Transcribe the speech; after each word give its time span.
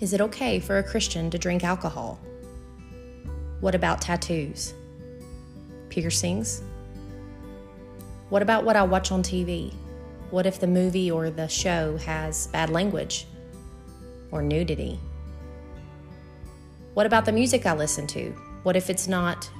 Is 0.00 0.12
it 0.12 0.20
okay 0.20 0.60
for 0.60 0.78
a 0.78 0.82
Christian 0.82 1.28
to 1.30 1.38
drink 1.38 1.64
alcohol? 1.64 2.20
What 3.58 3.74
about 3.74 4.00
tattoos? 4.00 4.72
Piercings? 5.88 6.62
What 8.28 8.40
about 8.40 8.62
what 8.62 8.76
I 8.76 8.84
watch 8.84 9.10
on 9.10 9.24
TV? 9.24 9.74
What 10.30 10.46
if 10.46 10.60
the 10.60 10.68
movie 10.68 11.10
or 11.10 11.30
the 11.30 11.48
show 11.48 11.96
has 11.96 12.46
bad 12.46 12.70
language 12.70 13.26
or 14.30 14.40
nudity? 14.40 15.00
What 16.94 17.06
about 17.06 17.24
the 17.24 17.32
music 17.32 17.66
I 17.66 17.74
listen 17.74 18.06
to? 18.08 18.30
What 18.62 18.76
if 18.76 18.90
it's 18.90 19.08
not 19.08 19.50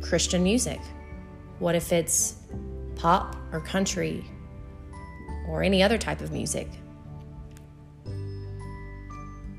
Christian 0.00 0.44
music? 0.44 0.80
What 1.58 1.74
if 1.74 1.92
it's 1.92 2.36
pop 2.94 3.34
or 3.50 3.58
country 3.58 4.24
or 5.48 5.64
any 5.64 5.82
other 5.82 5.98
type 5.98 6.20
of 6.20 6.30
music? 6.30 6.68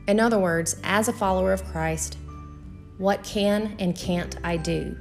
In 0.05 0.19
other 0.19 0.37
words, 0.37 0.75
as 0.83 1.07
a 1.07 1.13
follower 1.13 1.53
of 1.53 1.63
Christ, 1.63 2.17
what 2.97 3.23
can 3.23 3.73
and 3.79 3.95
can't 3.95 4.35
I 4.43 4.57
do? 4.57 4.97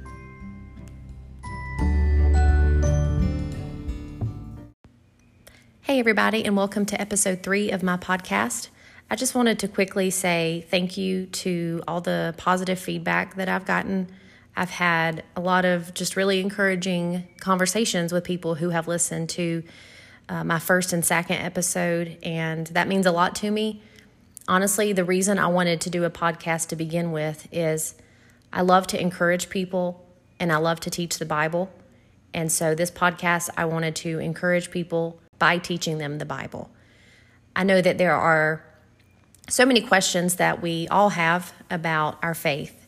Hey, 5.81 5.99
everybody, 5.99 6.45
and 6.45 6.55
welcome 6.55 6.85
to 6.85 7.01
episode 7.01 7.43
three 7.43 7.69
of 7.69 7.83
my 7.83 7.97
podcast. 7.97 8.69
I 9.11 9.17
just 9.17 9.35
wanted 9.35 9.59
to 9.59 9.67
quickly 9.67 10.09
say 10.09 10.65
thank 10.69 10.97
you 10.97 11.25
to 11.25 11.83
all 11.85 11.99
the 11.99 12.33
positive 12.37 12.79
feedback 12.79 13.35
that 13.35 13.49
I've 13.49 13.65
gotten. 13.65 14.09
I've 14.55 14.69
had 14.69 15.25
a 15.35 15.41
lot 15.41 15.65
of 15.65 15.93
just 15.93 16.15
really 16.15 16.39
encouraging 16.39 17.27
conversations 17.41 18.13
with 18.13 18.23
people 18.23 18.55
who 18.55 18.69
have 18.69 18.87
listened 18.87 19.27
to 19.31 19.63
uh, 20.29 20.45
my 20.45 20.59
first 20.59 20.93
and 20.93 21.03
second 21.03 21.39
episode, 21.39 22.17
and 22.23 22.67
that 22.67 22.87
means 22.87 23.05
a 23.05 23.11
lot 23.11 23.35
to 23.35 23.51
me 23.51 23.81
honestly, 24.47 24.93
the 24.93 25.03
reason 25.03 25.39
I 25.39 25.47
wanted 25.47 25.81
to 25.81 25.89
do 25.89 26.03
a 26.03 26.09
podcast 26.09 26.67
to 26.69 26.75
begin 26.75 27.11
with 27.11 27.47
is 27.51 27.95
I 28.51 28.61
love 28.61 28.87
to 28.87 29.01
encourage 29.01 29.49
people 29.49 30.05
and 30.39 30.51
I 30.51 30.57
love 30.57 30.79
to 30.81 30.89
teach 30.89 31.17
the 31.17 31.25
Bible. 31.25 31.71
And 32.33 32.51
so, 32.51 32.75
this 32.75 32.91
podcast, 32.91 33.49
I 33.55 33.65
wanted 33.65 33.95
to 33.97 34.19
encourage 34.19 34.71
people 34.71 35.19
by 35.39 35.57
teaching 35.57 35.99
them 35.99 36.17
the 36.17 36.25
Bible. 36.25 36.69
I 37.55 37.63
know 37.63 37.81
that 37.81 37.97
there 37.97 38.15
are 38.15 38.63
so 39.49 39.65
many 39.65 39.81
questions 39.81 40.35
that 40.35 40.61
we 40.61 40.87
all 40.87 41.09
have 41.09 41.53
about 41.69 42.17
our 42.23 42.33
faith, 42.33 42.87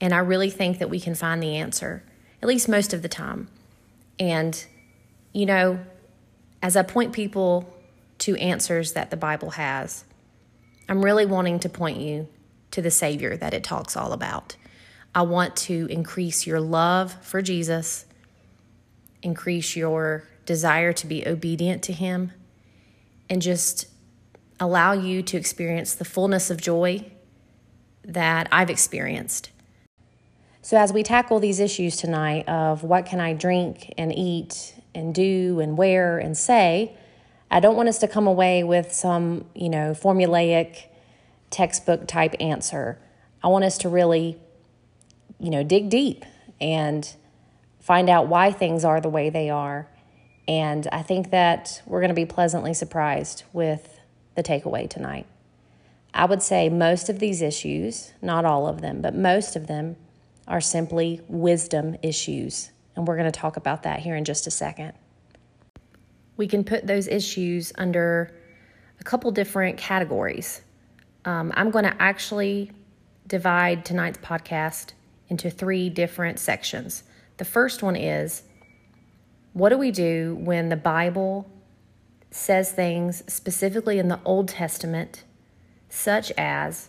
and 0.00 0.12
I 0.12 0.18
really 0.18 0.50
think 0.50 0.78
that 0.78 0.90
we 0.90 1.00
can 1.00 1.14
find 1.14 1.42
the 1.42 1.56
answer, 1.56 2.02
at 2.42 2.48
least 2.48 2.68
most 2.68 2.92
of 2.92 3.02
the 3.02 3.08
time. 3.08 3.48
And, 4.18 4.64
you 5.32 5.46
know, 5.46 5.80
as 6.62 6.76
I 6.76 6.82
point 6.82 7.12
people 7.12 7.72
to 8.18 8.36
answers 8.36 8.92
that 8.92 9.10
the 9.10 9.16
Bible 9.16 9.50
has, 9.50 10.04
I'm 10.88 11.04
really 11.04 11.26
wanting 11.26 11.60
to 11.60 11.68
point 11.68 12.00
you 12.00 12.28
to 12.72 12.82
the 12.82 12.90
Savior 12.90 13.36
that 13.36 13.54
it 13.54 13.64
talks 13.64 13.96
all 13.96 14.12
about. 14.12 14.56
I 15.14 15.22
want 15.22 15.56
to 15.56 15.86
increase 15.90 16.46
your 16.46 16.60
love 16.60 17.16
for 17.22 17.42
Jesus, 17.42 18.06
increase 19.22 19.76
your 19.76 20.24
desire 20.46 20.92
to 20.94 21.06
be 21.06 21.26
obedient 21.26 21.82
to 21.84 21.92
Him, 21.92 22.32
and 23.28 23.40
just 23.42 23.86
allow 24.58 24.92
you 24.92 25.22
to 25.22 25.36
experience 25.36 25.94
the 25.94 26.04
fullness 26.04 26.50
of 26.50 26.60
joy 26.60 27.10
that 28.04 28.48
I've 28.50 28.70
experienced. 28.70 29.50
So, 30.62 30.76
as 30.76 30.92
we 30.92 31.02
tackle 31.02 31.40
these 31.40 31.60
issues 31.60 31.96
tonight 31.96 32.48
of 32.48 32.82
what 32.84 33.04
can 33.04 33.20
I 33.20 33.32
drink 33.32 33.92
and 33.98 34.16
eat 34.16 34.74
and 34.94 35.14
do 35.14 35.60
and 35.60 35.76
wear 35.76 36.18
and 36.18 36.36
say, 36.36 36.96
I 37.52 37.60
don't 37.60 37.76
want 37.76 37.90
us 37.90 37.98
to 37.98 38.08
come 38.08 38.26
away 38.26 38.64
with 38.64 38.94
some, 38.94 39.44
you 39.54 39.68
know, 39.68 39.92
formulaic 39.92 40.86
textbook 41.50 42.06
type 42.06 42.34
answer. 42.40 42.98
I 43.44 43.48
want 43.48 43.64
us 43.64 43.76
to 43.78 43.90
really, 43.90 44.38
you 45.38 45.50
know, 45.50 45.62
dig 45.62 45.90
deep 45.90 46.24
and 46.62 47.14
find 47.78 48.08
out 48.08 48.26
why 48.26 48.52
things 48.52 48.86
are 48.86 49.02
the 49.02 49.10
way 49.10 49.28
they 49.28 49.50
are. 49.50 49.86
And 50.48 50.88
I 50.92 51.02
think 51.02 51.30
that 51.30 51.82
we're 51.84 52.00
going 52.00 52.08
to 52.08 52.14
be 52.14 52.24
pleasantly 52.24 52.72
surprised 52.72 53.42
with 53.52 54.00
the 54.34 54.42
takeaway 54.42 54.88
tonight. 54.88 55.26
I 56.14 56.24
would 56.24 56.42
say 56.42 56.70
most 56.70 57.10
of 57.10 57.18
these 57.18 57.42
issues, 57.42 58.12
not 58.22 58.46
all 58.46 58.66
of 58.66 58.80
them, 58.80 59.02
but 59.02 59.14
most 59.14 59.56
of 59.56 59.66
them 59.66 59.96
are 60.48 60.62
simply 60.62 61.20
wisdom 61.28 61.96
issues. 62.02 62.70
And 62.96 63.06
we're 63.06 63.18
going 63.18 63.30
to 63.30 63.38
talk 63.38 63.58
about 63.58 63.82
that 63.82 64.00
here 64.00 64.16
in 64.16 64.24
just 64.24 64.46
a 64.46 64.50
second 64.50 64.94
we 66.36 66.46
can 66.46 66.64
put 66.64 66.86
those 66.86 67.08
issues 67.08 67.72
under 67.76 68.32
a 69.00 69.04
couple 69.04 69.30
different 69.30 69.76
categories. 69.76 70.62
Um, 71.24 71.52
I'm 71.54 71.70
going 71.70 71.84
to 71.84 72.02
actually 72.02 72.72
divide 73.26 73.84
tonight's 73.84 74.18
podcast 74.18 74.92
into 75.28 75.50
three 75.50 75.88
different 75.88 76.38
sections. 76.38 77.04
The 77.36 77.44
first 77.44 77.82
one 77.82 77.96
is 77.96 78.42
what 79.52 79.68
do 79.68 79.78
we 79.78 79.90
do 79.90 80.36
when 80.40 80.68
the 80.68 80.76
Bible 80.76 81.48
says 82.30 82.72
things 82.72 83.22
specifically 83.32 83.98
in 83.98 84.08
the 84.08 84.20
Old 84.24 84.48
Testament, 84.48 85.24
such 85.88 86.32
as 86.38 86.88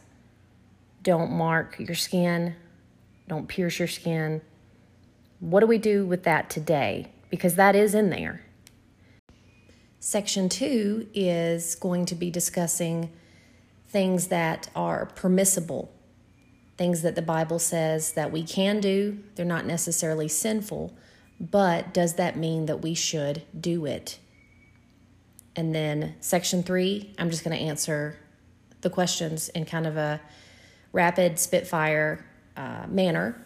don't 1.01 1.31
mark 1.31 1.77
your 1.79 1.95
skin, 1.95 2.55
don't 3.27 3.47
pierce 3.47 3.79
your 3.79 3.87
skin? 3.87 4.41
What 5.39 5.59
do 5.59 5.67
we 5.67 5.77
do 5.77 6.05
with 6.05 6.23
that 6.23 6.49
today? 6.49 7.11
Because 7.29 7.55
that 7.55 7.75
is 7.75 7.93
in 7.95 8.09
there. 8.09 8.41
Section 10.05 10.49
two 10.49 11.07
is 11.13 11.75
going 11.75 12.05
to 12.07 12.13
be 12.13 12.29
discussing 12.29 13.09
things 13.87 14.27
that 14.27 14.67
are 14.75 15.05
permissible, 15.05 15.93
things 16.77 17.03
that 17.03 17.15
the 17.15 17.21
Bible 17.21 17.57
says 17.57 18.11
that 18.11 18.29
we 18.29 18.43
can 18.43 18.81
do. 18.81 19.19
They're 19.35 19.45
not 19.45 19.65
necessarily 19.65 20.27
sinful, 20.27 20.93
but 21.39 21.93
does 21.93 22.15
that 22.15 22.35
mean 22.35 22.65
that 22.65 22.81
we 22.81 22.93
should 22.93 23.43
do 23.57 23.85
it? 23.85 24.19
And 25.55 25.73
then 25.73 26.15
section 26.19 26.63
three, 26.63 27.15
I'm 27.17 27.29
just 27.29 27.45
going 27.45 27.57
to 27.57 27.63
answer 27.63 28.17
the 28.81 28.89
questions 28.89 29.47
in 29.47 29.63
kind 29.63 29.87
of 29.87 29.95
a 29.95 30.19
rapid 30.91 31.39
spitfire 31.39 32.25
uh, 32.57 32.87
manner, 32.89 33.41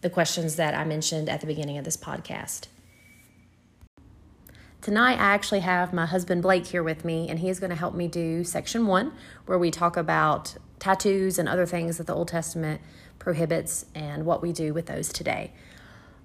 the 0.00 0.10
questions 0.10 0.56
that 0.56 0.74
I 0.74 0.82
mentioned 0.82 1.28
at 1.28 1.40
the 1.40 1.46
beginning 1.46 1.78
of 1.78 1.84
this 1.84 1.96
podcast. 1.96 2.66
Tonight, 4.82 5.20
I 5.20 5.32
actually 5.32 5.60
have 5.60 5.92
my 5.92 6.06
husband 6.06 6.42
Blake 6.42 6.66
here 6.66 6.82
with 6.82 7.04
me, 7.04 7.28
and 7.28 7.38
he 7.38 7.48
is 7.48 7.60
going 7.60 7.70
to 7.70 7.76
help 7.76 7.94
me 7.94 8.08
do 8.08 8.42
section 8.42 8.88
one, 8.88 9.12
where 9.46 9.56
we 9.56 9.70
talk 9.70 9.96
about 9.96 10.56
tattoos 10.80 11.38
and 11.38 11.48
other 11.48 11.66
things 11.66 11.98
that 11.98 12.08
the 12.08 12.12
Old 12.12 12.26
Testament 12.26 12.80
prohibits 13.20 13.86
and 13.94 14.26
what 14.26 14.42
we 14.42 14.52
do 14.52 14.74
with 14.74 14.86
those 14.86 15.12
today. 15.12 15.52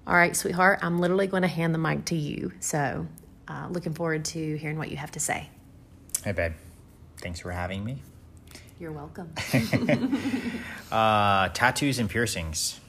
All 0.08 0.16
right, 0.16 0.34
sweetheart, 0.34 0.80
I'm 0.82 0.98
literally 0.98 1.28
going 1.28 1.42
to 1.42 1.48
hand 1.48 1.72
the 1.72 1.78
mic 1.78 2.06
to 2.06 2.16
you. 2.16 2.52
So, 2.58 3.06
uh, 3.46 3.68
looking 3.70 3.94
forward 3.94 4.24
to 4.24 4.56
hearing 4.56 4.76
what 4.76 4.90
you 4.90 4.96
have 4.96 5.12
to 5.12 5.20
say. 5.20 5.50
Hey, 6.24 6.32
babe. 6.32 6.54
Thanks 7.18 7.38
for 7.38 7.52
having 7.52 7.84
me. 7.84 8.02
You're 8.80 8.90
welcome. 8.90 9.34
uh, 10.90 11.50
tattoos 11.50 12.00
and 12.00 12.10
piercings. 12.10 12.80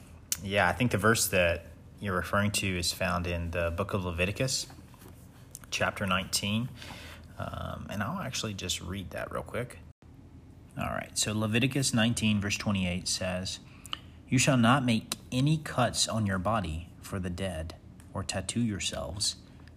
Yeah, 0.44 0.68
I 0.68 0.72
think 0.72 0.90
the 0.90 0.98
verse 0.98 1.28
that 1.28 1.68
you're 2.00 2.16
referring 2.16 2.50
to 2.54 2.80
is 2.80 2.92
found 2.92 3.28
in 3.28 3.52
the 3.52 3.70
book 3.70 3.94
of 3.94 4.04
Leviticus 4.04 4.66
chapter 5.72 6.06
19. 6.06 6.70
Um, 7.38 7.88
and 7.90 8.04
I'll 8.04 8.22
actually 8.22 8.54
just 8.54 8.82
read 8.82 9.12
that 9.12 9.32
real 9.32 9.44
quick. 9.44 9.80
All 10.78 10.90
right, 10.90 11.12
so 11.18 11.34
Leviticus 11.34 11.94
19, 11.94 12.40
verse 12.40 12.58
28 12.58 13.08
says, 13.08 13.60
You 14.30 14.38
shall 14.38 14.58
not 14.58 14.86
make 14.86 15.16
any 15.32 15.58
cuts 15.58 16.08
on 16.08 16.26
your 16.26 16.38
body 16.38 16.90
for 17.02 17.20
the 17.20 17.30
dead, 17.30 17.76
or 18.14 18.24
tattoo 18.24 18.62
yourselves. 18.62 19.36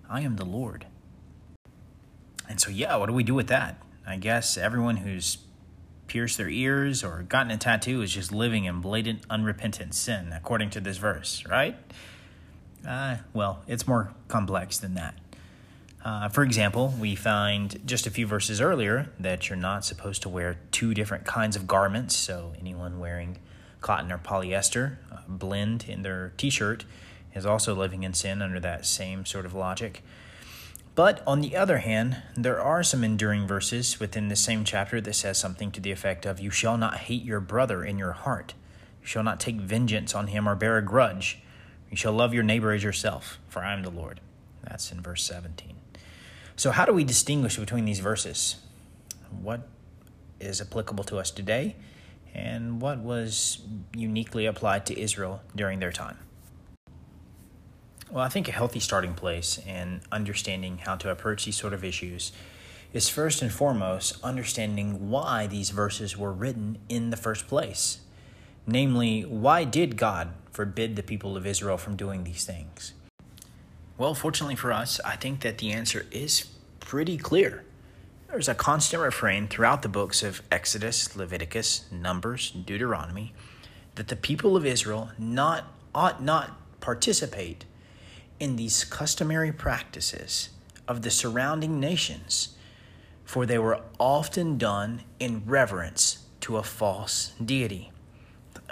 I 0.08 0.20
am 0.20 0.36
the 0.36 0.44
Lord. 0.44 0.86
And 2.48 2.60
so, 2.60 2.70
yeah, 2.70 2.96
what 2.96 3.06
do 3.06 3.12
we 3.12 3.24
do 3.24 3.34
with 3.34 3.48
that? 3.48 3.82
I 4.06 4.16
guess 4.16 4.56
everyone 4.56 4.98
who's 4.98 5.38
pierced 6.06 6.36
their 6.36 6.50
ears 6.50 7.02
or 7.02 7.22
gotten 7.22 7.50
a 7.50 7.56
tattoo 7.56 8.02
is 8.02 8.12
just 8.12 8.30
living 8.32 8.64
in 8.64 8.80
blatant, 8.80 9.22
unrepentant 9.30 9.94
sin, 9.94 10.32
according 10.32 10.70
to 10.70 10.80
this 10.80 10.98
verse, 10.98 11.44
right? 11.48 11.76
Uh, 12.86 13.16
well, 13.32 13.62
it's 13.66 13.86
more 13.86 14.12
complex 14.28 14.78
than 14.78 14.94
that. 14.94 15.14
Uh, 16.04 16.28
for 16.28 16.42
example, 16.42 16.92
we 16.98 17.14
find 17.14 17.80
just 17.86 18.06
a 18.06 18.10
few 18.10 18.26
verses 18.26 18.60
earlier 18.60 19.10
that 19.20 19.48
you're 19.48 19.56
not 19.56 19.84
supposed 19.84 20.22
to 20.22 20.28
wear 20.28 20.58
two 20.72 20.94
different 20.94 21.24
kinds 21.24 21.54
of 21.54 21.66
garments. 21.66 22.16
So, 22.16 22.54
anyone 22.58 22.98
wearing 22.98 23.38
cotton 23.80 24.10
or 24.10 24.18
polyester 24.18 24.96
uh, 25.12 25.18
blend 25.28 25.84
in 25.88 26.02
their 26.02 26.32
t 26.36 26.50
shirt 26.50 26.84
is 27.34 27.46
also 27.46 27.74
living 27.74 28.02
in 28.02 28.14
sin 28.14 28.42
under 28.42 28.58
that 28.60 28.84
same 28.84 29.24
sort 29.24 29.46
of 29.46 29.54
logic. 29.54 30.02
But 30.94 31.22
on 31.26 31.40
the 31.40 31.56
other 31.56 31.78
hand, 31.78 32.20
there 32.36 32.60
are 32.60 32.82
some 32.82 33.04
enduring 33.04 33.46
verses 33.46 33.98
within 33.98 34.28
the 34.28 34.36
same 34.36 34.64
chapter 34.64 35.00
that 35.00 35.14
says 35.14 35.38
something 35.38 35.70
to 35.70 35.80
the 35.80 35.92
effect 35.92 36.26
of, 36.26 36.40
You 36.40 36.50
shall 36.50 36.76
not 36.76 36.98
hate 36.98 37.22
your 37.22 37.40
brother 37.40 37.84
in 37.84 37.96
your 37.96 38.12
heart. 38.12 38.54
You 39.00 39.06
shall 39.06 39.22
not 39.22 39.40
take 39.40 39.56
vengeance 39.56 40.14
on 40.14 40.26
him 40.26 40.48
or 40.48 40.54
bear 40.54 40.76
a 40.76 40.82
grudge. 40.82 41.40
You 41.90 41.96
shall 41.96 42.12
love 42.12 42.34
your 42.34 42.42
neighbor 42.42 42.72
as 42.72 42.84
yourself, 42.84 43.38
for 43.48 43.62
I 43.62 43.72
am 43.72 43.82
the 43.82 43.90
Lord. 43.90 44.20
That's 44.62 44.92
in 44.92 45.00
verse 45.00 45.24
17. 45.24 45.81
So, 46.56 46.70
how 46.70 46.84
do 46.84 46.92
we 46.92 47.04
distinguish 47.04 47.56
between 47.56 47.84
these 47.84 48.00
verses? 48.00 48.56
What 49.30 49.68
is 50.42 50.60
applicable 50.60 51.04
to 51.04 51.18
us 51.18 51.30
today 51.30 51.76
and 52.34 52.80
what 52.80 52.98
was 52.98 53.58
uniquely 53.94 54.46
applied 54.46 54.86
to 54.86 54.98
Israel 54.98 55.42
during 55.54 55.80
their 55.80 55.92
time. 55.92 56.18
Well, 58.10 58.24
I 58.24 58.28
think 58.28 58.48
a 58.48 58.52
healthy 58.52 58.80
starting 58.80 59.14
place 59.14 59.58
in 59.66 60.02
understanding 60.10 60.78
how 60.78 60.96
to 60.96 61.10
approach 61.10 61.44
these 61.44 61.56
sort 61.56 61.72
of 61.72 61.84
issues 61.84 62.32
is 62.92 63.08
first 63.08 63.40
and 63.40 63.50
foremost 63.50 64.22
understanding 64.22 65.08
why 65.08 65.46
these 65.46 65.70
verses 65.70 66.16
were 66.16 66.32
written 66.32 66.78
in 66.88 67.10
the 67.10 67.16
first 67.16 67.46
place. 67.46 68.00
Namely, 68.66 69.22
why 69.22 69.64
did 69.64 69.96
God 69.96 70.34
forbid 70.50 70.96
the 70.96 71.02
people 71.02 71.36
of 71.36 71.46
Israel 71.46 71.78
from 71.78 71.96
doing 71.96 72.24
these 72.24 72.44
things? 72.44 72.92
Well, 74.02 74.14
fortunately 74.14 74.56
for 74.56 74.72
us, 74.72 74.98
I 75.04 75.14
think 75.14 75.42
that 75.42 75.58
the 75.58 75.70
answer 75.70 76.06
is 76.10 76.46
pretty 76.80 77.16
clear. 77.16 77.62
There's 78.26 78.48
a 78.48 78.54
constant 78.56 79.00
refrain 79.00 79.46
throughout 79.46 79.82
the 79.82 79.88
books 79.88 80.24
of 80.24 80.42
Exodus, 80.50 81.14
Leviticus, 81.14 81.84
Numbers, 81.92 82.50
Deuteronomy 82.50 83.32
that 83.94 84.08
the 84.08 84.16
people 84.16 84.56
of 84.56 84.66
Israel 84.66 85.12
not 85.18 85.72
ought 85.94 86.20
not 86.20 86.80
participate 86.80 87.64
in 88.40 88.56
these 88.56 88.82
customary 88.82 89.52
practices 89.52 90.48
of 90.88 91.02
the 91.02 91.10
surrounding 91.12 91.78
nations, 91.78 92.56
for 93.24 93.46
they 93.46 93.60
were 93.60 93.82
often 94.00 94.58
done 94.58 95.02
in 95.20 95.44
reverence 95.46 96.26
to 96.40 96.56
a 96.56 96.64
false 96.64 97.34
deity. 97.44 97.92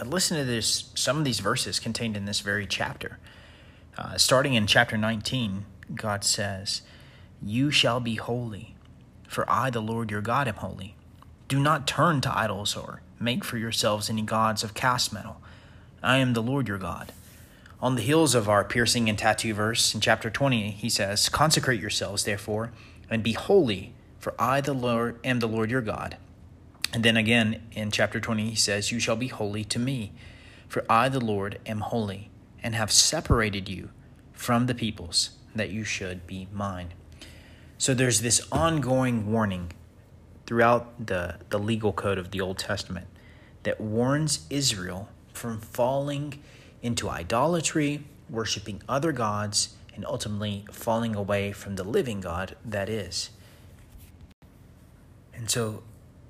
Listen 0.05 0.38
to 0.38 0.44
this 0.44 0.91
some 0.97 1.19
of 1.19 1.25
these 1.25 1.38
verses 1.38 1.79
contained 1.79 2.17
in 2.17 2.25
this 2.25 2.41
very 2.41 2.67
chapter. 2.67 3.21
Uh, 4.00 4.17
starting 4.17 4.55
in 4.55 4.67
chapter 4.67 4.97
19, 4.97 5.67
God 5.94 6.25
says, 6.25 6.82
You 7.43 7.70
shall 7.70 8.00
be 8.00 8.14
holy 8.14 8.75
for 9.31 9.49
I, 9.49 9.70
the 9.70 9.81
Lord 9.81 10.11
your 10.11 10.20
God, 10.20 10.49
am 10.49 10.56
holy. 10.56 10.97
Do 11.47 11.61
not 11.61 11.87
turn 11.87 12.20
to 12.23 12.37
idols 12.37 12.76
or 12.76 13.00
make 13.20 13.44
for 13.44 13.58
yourselves 13.58 14.11
any 14.11 14.23
gods 14.23 14.64
of 14.64 14.75
cast 14.75 15.12
metal. 15.12 15.41
I 16.02 16.17
am 16.17 16.32
the 16.32 16.43
Lord 16.43 16.67
your 16.67 16.79
God. 16.79 17.12
On 17.81 17.94
the 17.94 18.02
heels 18.02 18.35
of 18.35 18.49
our 18.49 18.64
piercing 18.64 19.08
and 19.08 19.17
tattoo 19.17 19.55
verse 19.55 19.94
in 19.94 20.00
chapter 20.00 20.31
20, 20.31 20.73
he 20.73 20.88
says, 20.88 21.29
Consecrate 21.29 21.81
yourselves, 21.81 22.25
therefore, 22.25 22.73
and 23.08 23.23
be 23.23 23.32
holy, 23.32 23.94
for 24.19 24.35
I, 24.37 24.61
the 24.61 24.75
Lord, 24.75 25.20
am 25.23 25.38
the 25.38 25.46
Lord 25.46 25.70
your 25.70 25.81
God. 25.81 26.17
And 26.93 27.05
then 27.05 27.17
again 27.17 27.62
in 27.70 27.93
chapter 27.93 28.19
20, 28.19 28.50
he 28.50 28.56
says, 28.56 28.91
You 28.91 28.99
shall 28.99 29.17
be 29.17 29.29
holy 29.29 29.62
to 29.67 29.79
me, 29.79 30.11
for 30.69 30.85
I, 30.91 31.08
the 31.08 31.20
Lord, 31.25 31.61
am 31.67 31.81
holy, 31.81 32.30
and 32.62 32.75
have 32.75 32.93
separated 32.93 33.69
you 33.69 33.91
from 34.33 34.67
the 34.67 34.75
peoples, 34.75 35.31
that 35.55 35.71
you 35.71 35.85
should 35.85 36.27
be 36.27 36.49
mine. 36.53 36.95
So 37.79 37.95
there's 37.95 38.21
this 38.21 38.47
ongoing 38.53 39.31
warning 39.31 39.73
throughout 40.47 41.07
the, 41.07 41.37
the 41.51 41.59
legal 41.59 41.93
code 41.93 42.19
of 42.19 42.31
the 42.31 42.41
Old 42.41 42.59
Testament 42.59 43.07
that 43.62 43.81
warns 43.81 44.47
Israel 44.51 45.09
from 45.33 45.61
falling 45.61 46.43
into 46.83 47.09
idolatry, 47.09 48.05
worshiping 48.29 48.83
other 48.89 49.13
gods, 49.13 49.77
and 49.95 50.05
ultimately 50.05 50.65
falling 50.71 51.15
away 51.15 51.53
from 51.53 51.77
the 51.77 51.85
living 51.85 52.21
God 52.21 52.56
that 52.65 52.89
is. 52.89 53.31
And 55.35 55.51
so, 55.51 55.83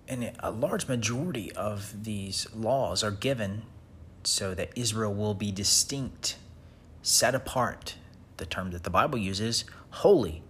and 0.08 0.32
a 0.40 0.50
large 0.50 0.88
majority 0.88 1.52
of 1.52 2.04
these 2.04 2.46
laws 2.54 3.02
are 3.02 3.10
given 3.10 3.62
so 4.24 4.54
that 4.54 4.70
Israel 4.76 5.14
will 5.14 5.34
be 5.34 5.50
distinct, 5.50 6.36
set 7.02 7.34
apart, 7.34 7.96
the 8.36 8.46
term 8.46 8.70
that 8.70 8.84
the 8.84 8.90
Bible 8.90 9.18
uses, 9.18 9.64
holy 9.90 10.42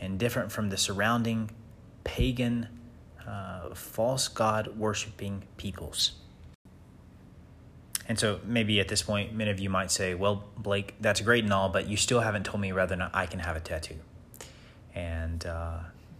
and 0.00 0.18
different 0.18 0.50
from 0.50 0.68
the 0.70 0.76
surrounding 0.76 1.50
pagan, 2.04 2.68
uh, 3.26 3.72
false 3.74 4.28
god 4.28 4.76
worshiping 4.76 5.44
peoples. 5.56 6.12
And 8.08 8.18
so 8.18 8.40
maybe 8.44 8.80
at 8.80 8.88
this 8.88 9.02
point, 9.02 9.32
many 9.32 9.50
of 9.50 9.60
you 9.60 9.70
might 9.70 9.92
say, 9.92 10.14
well, 10.14 10.44
Blake, 10.58 10.96
that's 11.00 11.20
great 11.20 11.44
and 11.44 11.52
all, 11.52 11.68
but 11.68 11.88
you 11.88 11.96
still 11.96 12.20
haven't 12.20 12.44
told 12.44 12.60
me 12.60 12.72
whether 12.72 12.94
or 12.94 12.98
not 12.98 13.12
I 13.14 13.26
can 13.26 13.38
have 13.38 13.56
a 13.56 13.60
tattoo. 13.60 13.94
And 14.94 15.46
uh, 15.46 15.78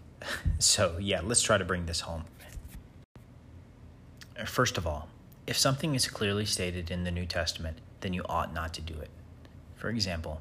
so, 0.58 0.96
yeah, 1.00 1.20
let's 1.22 1.42
try 1.42 1.58
to 1.58 1.64
bring 1.64 1.86
this 1.86 2.00
home. 2.00 2.24
First 4.46 4.78
of 4.78 4.86
all, 4.86 5.08
if 5.46 5.58
something 5.58 5.94
is 5.94 6.06
clearly 6.06 6.46
stated 6.46 6.90
in 6.90 7.04
the 7.04 7.10
New 7.10 7.26
Testament, 7.26 7.78
then 8.00 8.12
you 8.12 8.22
ought 8.28 8.54
not 8.54 8.72
to 8.74 8.80
do 8.80 8.94
it. 9.00 9.10
For 9.74 9.90
example, 9.90 10.40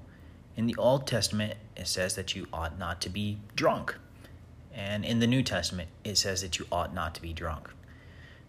in 0.56 0.68
the 0.68 0.76
Old 0.78 1.08
Testament, 1.08 1.56
it 1.76 1.88
says 1.88 2.16
that 2.16 2.36
you 2.36 2.48
ought 2.54 2.78
not 2.78 3.02
to 3.02 3.10
be 3.10 3.40
drunk. 3.56 3.96
And 4.74 5.04
in 5.04 5.20
the 5.20 5.28
New 5.28 5.42
Testament, 5.42 5.90
it 6.04 6.18
says 6.18 6.42
that 6.42 6.60
you 6.60 6.66
ought 6.72 6.94
not 6.94 7.16
to 7.16 7.22
be 7.22 7.34
drunk. 7.34 7.70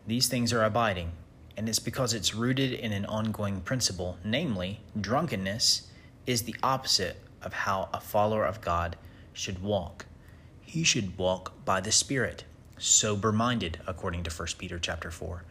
These 0.06 0.28
things 0.28 0.52
are 0.52 0.64
abiding, 0.64 1.12
and 1.56 1.68
it's 1.68 1.78
because 1.78 2.12
it's 2.12 2.34
rooted 2.34 2.72
in 2.72 2.92
an 2.92 3.06
ongoing 3.06 3.60
principle, 3.62 4.18
namely, 4.24 4.80
drunkenness 5.00 5.88
is 6.26 6.42
the 6.42 6.56
opposite 6.62 7.16
of 7.40 7.52
how 7.52 7.88
a 7.92 8.00
follower 8.00 8.44
of 8.44 8.60
God 8.60 8.96
should 9.32 9.62
walk. 9.62 10.06
He 10.60 10.84
should 10.84 11.16
walk 11.16 11.64
by 11.64 11.80
the 11.80 11.92
Spirit, 11.92 12.44
sober 12.78 13.32
minded, 13.32 13.78
according 13.86 14.24
to 14.24 14.30
1 14.30 14.48
Peter 14.58 14.78
chapter 14.78 15.10
4 15.10 15.44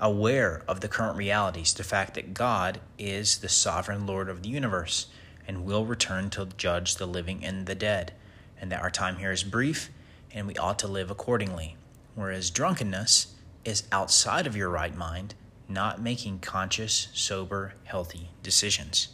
aware 0.00 0.62
of 0.68 0.80
the 0.80 0.88
current 0.88 1.16
realities, 1.16 1.74
the 1.74 1.84
fact 1.84 2.14
that 2.14 2.34
God 2.34 2.80
is 2.98 3.38
the 3.38 3.48
sovereign 3.48 4.06
Lord 4.06 4.28
of 4.28 4.42
the 4.42 4.48
universe, 4.48 5.06
and 5.46 5.64
will 5.64 5.84
return 5.84 6.30
to 6.30 6.46
judge 6.56 6.96
the 6.96 7.06
living 7.06 7.44
and 7.44 7.66
the 7.66 7.74
dead, 7.74 8.12
and 8.60 8.70
that 8.70 8.82
our 8.82 8.90
time 8.90 9.16
here 9.16 9.32
is 9.32 9.44
brief 9.44 9.90
and 10.32 10.46
we 10.46 10.56
ought 10.56 10.78
to 10.80 10.88
live 10.88 11.10
accordingly. 11.10 11.76
Whereas 12.14 12.50
drunkenness 12.50 13.34
is 13.64 13.84
outside 13.92 14.46
of 14.46 14.56
your 14.56 14.68
right 14.68 14.96
mind, 14.96 15.34
not 15.68 16.00
making 16.00 16.40
conscious, 16.40 17.08
sober, 17.12 17.74
healthy 17.84 18.30
decisions. 18.42 19.08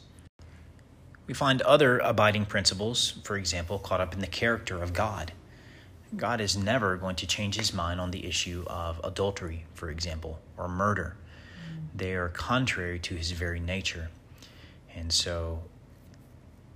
We 1.26 1.34
find 1.34 1.62
other 1.62 1.98
abiding 1.98 2.46
principles, 2.46 3.20
for 3.24 3.36
example, 3.36 3.78
caught 3.78 4.00
up 4.00 4.12
in 4.12 4.20
the 4.20 4.26
character 4.26 4.82
of 4.82 4.92
God. 4.92 5.32
God 6.16 6.40
is 6.40 6.56
never 6.56 6.96
going 6.96 7.16
to 7.16 7.26
change 7.26 7.56
his 7.56 7.72
mind 7.72 8.00
on 8.00 8.10
the 8.10 8.26
issue 8.26 8.64
of 8.66 9.00
adultery, 9.02 9.66
for 9.74 9.90
example, 9.90 10.40
or 10.56 10.68
murder. 10.68 11.16
Mm-hmm. 11.16 11.96
They 11.96 12.14
are 12.14 12.28
contrary 12.28 12.98
to 13.00 13.14
his 13.14 13.32
very 13.32 13.60
nature. 13.60 14.10
And 14.94 15.12
so 15.12 15.62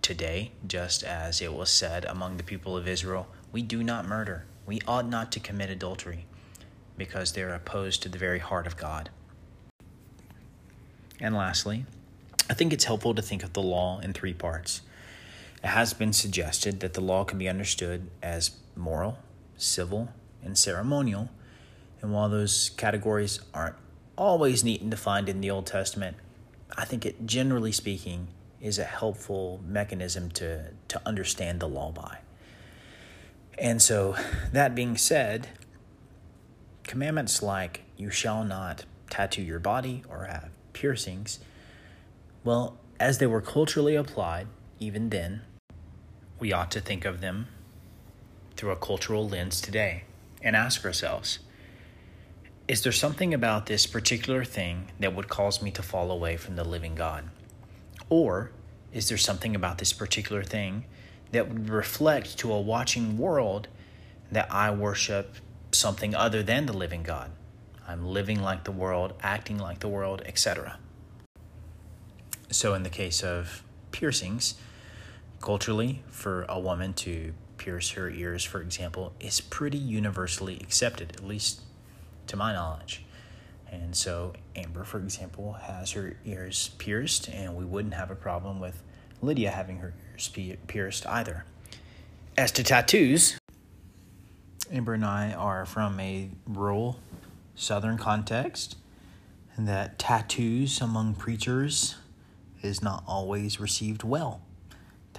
today, 0.03 0.53
just 0.67 1.03
as 1.03 1.41
it 1.41 1.53
was 1.53 1.71
said 1.71 2.05
among 2.05 2.37
the 2.37 2.43
people 2.43 2.77
of 2.77 2.89
Israel, 2.89 3.29
we 3.53 3.63
do 3.63 3.83
not 3.83 4.07
murder. 4.07 4.45
We 4.67 4.81
ought 4.87 5.09
not 5.09 5.31
to 5.33 5.41
commit 5.41 5.71
adultery 5.71 6.27
because 6.97 7.33
they 7.33 7.43
are 7.43 7.55
opposed 7.55 8.03
to 8.03 8.09
the 8.09 8.19
very 8.19 8.41
heart 8.41 8.67
of 8.67 8.77
God. 8.77 9.11
And 11.21 11.35
lastly, 11.35 11.87
I 12.51 12.55
think 12.55 12.73
it's 12.73 12.85
helpful 12.85 13.15
to 13.15 13.23
think 13.23 13.43
of 13.43 13.53
the 13.53 13.63
law 13.63 14.01
in 14.01 14.13
three 14.13 14.35
parts. 14.35 14.83
It 15.63 15.69
has 15.69 15.93
been 15.93 16.13
suggested 16.13 16.81
that 16.81 16.95
the 16.95 17.01
law 17.01 17.25
can 17.25 17.39
be 17.39 17.49
understood 17.49 18.09
as 18.23 18.53
moral, 18.77 19.19
civil, 19.59 20.09
and 20.43 20.57
ceremonial. 20.57 21.29
And 22.01 22.13
while 22.13 22.29
those 22.29 22.71
categories 22.71 23.41
aren't 23.53 23.77
always 24.17 24.65
neat 24.65 24.81
and 24.81 24.91
defined 24.91 25.29
in 25.29 25.41
the 25.41 25.51
Old 25.51 25.67
Testament, 25.67 26.17
I 26.77 26.85
think 26.85 27.05
it, 27.05 27.27
generally 27.27 27.73
speaking, 27.73 28.29
is 28.61 28.79
a 28.79 28.85
helpful 28.85 29.61
mechanism 29.67 30.31
to, 30.33 30.71
to 30.89 31.03
understand 31.07 31.61
the 31.61 31.69
law 31.69 31.93
by. 31.93 32.19
And 33.59 33.83
so, 33.83 34.17
that 34.53 34.75
being 34.75 34.97
said, 34.97 35.49
commandments 36.85 37.43
like 37.43 37.83
you 37.97 38.11
shall 38.11 38.45
not 38.45 38.85
tattoo 39.11 39.43
your 39.43 39.59
body 39.59 40.05
or 40.09 40.25
have 40.25 40.51
piercings, 40.73 41.41
well, 42.45 42.79
as 43.01 43.19
they 43.19 43.27
were 43.27 43.41
culturally 43.41 43.97
applied, 43.97 44.47
even 44.79 45.11
then, 45.11 45.43
we 46.39 46.53
ought 46.53 46.71
to 46.71 46.81
think 46.81 47.05
of 47.05 47.21
them 47.21 47.49
through 48.59 48.73
a 48.73 48.77
cultural 48.77 49.27
lens 49.27 49.61
today 49.61 50.03
and 50.43 50.55
ask 50.55 50.85
ourselves 50.85 51.39
is 52.69 52.83
there 52.83 52.93
something 52.93 53.33
about 53.33 53.65
this 53.65 53.87
particular 53.87 54.45
thing 54.45 54.91
that 55.01 55.15
would 55.15 55.27
cause 55.27 55.63
me 55.63 55.71
to 55.71 55.83
fall 55.83 56.11
away 56.11 56.37
from 56.37 56.57
the 56.57 56.65
living 56.65 56.95
God? 56.95 57.31
Or 58.11 58.51
is 58.93 59.09
there 59.09 59.17
something 59.17 59.57
about 59.57 59.79
this 59.79 59.95
particular 59.95 60.43
thing 60.43 60.85
that 61.33 61.49
would 61.49 61.71
reflect 61.71 62.37
to 62.41 62.53
a 62.53 62.61
watching 62.61 63.17
world 63.17 63.69
that 64.31 64.53
I 64.53 64.71
worship 64.71 65.37
something 65.73 66.15
other 66.15 66.43
than 66.43 66.67
the 66.67 66.75
living 66.75 67.03
God? 67.03 67.31
I'm 67.87 68.05
living 68.05 68.43
like 68.43 68.65
the 68.65 68.73
world, 68.73 69.15
acting 69.23 69.57
like 69.57 69.79
the 69.79 69.89
world, 69.89 70.21
etc. 70.27 70.79
So, 72.51 72.75
in 72.75 72.83
the 72.83 72.91
case 72.91 73.23
of 73.23 73.63
piercings, 73.93 74.57
culturally, 75.41 76.03
for 76.11 76.45
a 76.51 76.61
woman 76.61 76.93
to 76.95 77.33
pierce 77.69 77.91
her 77.91 78.09
ears, 78.09 78.45
for 78.45 78.63
example, 78.63 79.13
is 79.21 79.43
pretty 79.43 79.77
universally 79.77 80.57
accepted, 80.63 81.13
at 81.13 81.23
least 81.23 81.61
to 82.27 82.35
my 82.35 82.51
knowledge. 82.51 83.05
And 83.71 83.95
so 83.95 84.33
Amber, 84.57 84.85
for 84.85 84.99
example, 84.99 85.53
has 85.53 85.91
her 85.91 86.17
ears 86.25 86.71
pierced, 86.79 87.29
and 87.29 87.55
we 87.57 87.67
wouldn't 87.67 87.93
have 87.93 88.11
a 88.11 88.15
problem 88.15 88.59
with 88.59 88.83
Lydia 89.21 89.51
having 89.51 89.81
her 89.81 89.93
ears 90.13 90.31
pierced 90.67 91.07
either. 91.07 91.45
As 92.39 92.53
to 92.53 92.65
tattoos, 92.65 93.37
Amber 94.73 94.95
and 94.95 95.05
I 95.05 95.35
are 95.35 95.67
from 95.67 96.01
a 96.01 96.31
rural 96.47 96.99
southern 97.55 97.99
context, 97.99 98.79
and 99.57 99.69
that 99.69 99.99
tattoos 99.99 100.81
among 100.81 101.17
preachers 101.17 101.97
is 102.63 102.81
not 102.81 103.05
always 103.07 103.61
received 103.61 104.05
well. 104.05 104.41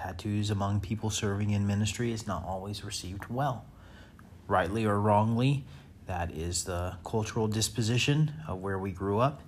Tattoos 0.02 0.50
among 0.50 0.80
people 0.80 1.10
serving 1.10 1.50
in 1.50 1.66
ministry 1.66 2.10
is 2.10 2.26
not 2.26 2.42
always 2.46 2.82
received 2.82 3.26
well. 3.28 3.66
Rightly 4.48 4.86
or 4.86 4.98
wrongly, 4.98 5.66
that 6.06 6.30
is 6.30 6.64
the 6.64 6.96
cultural 7.04 7.48
disposition 7.48 8.32
of 8.48 8.60
where 8.60 8.78
we 8.78 8.92
grew 8.92 9.18
up. 9.18 9.42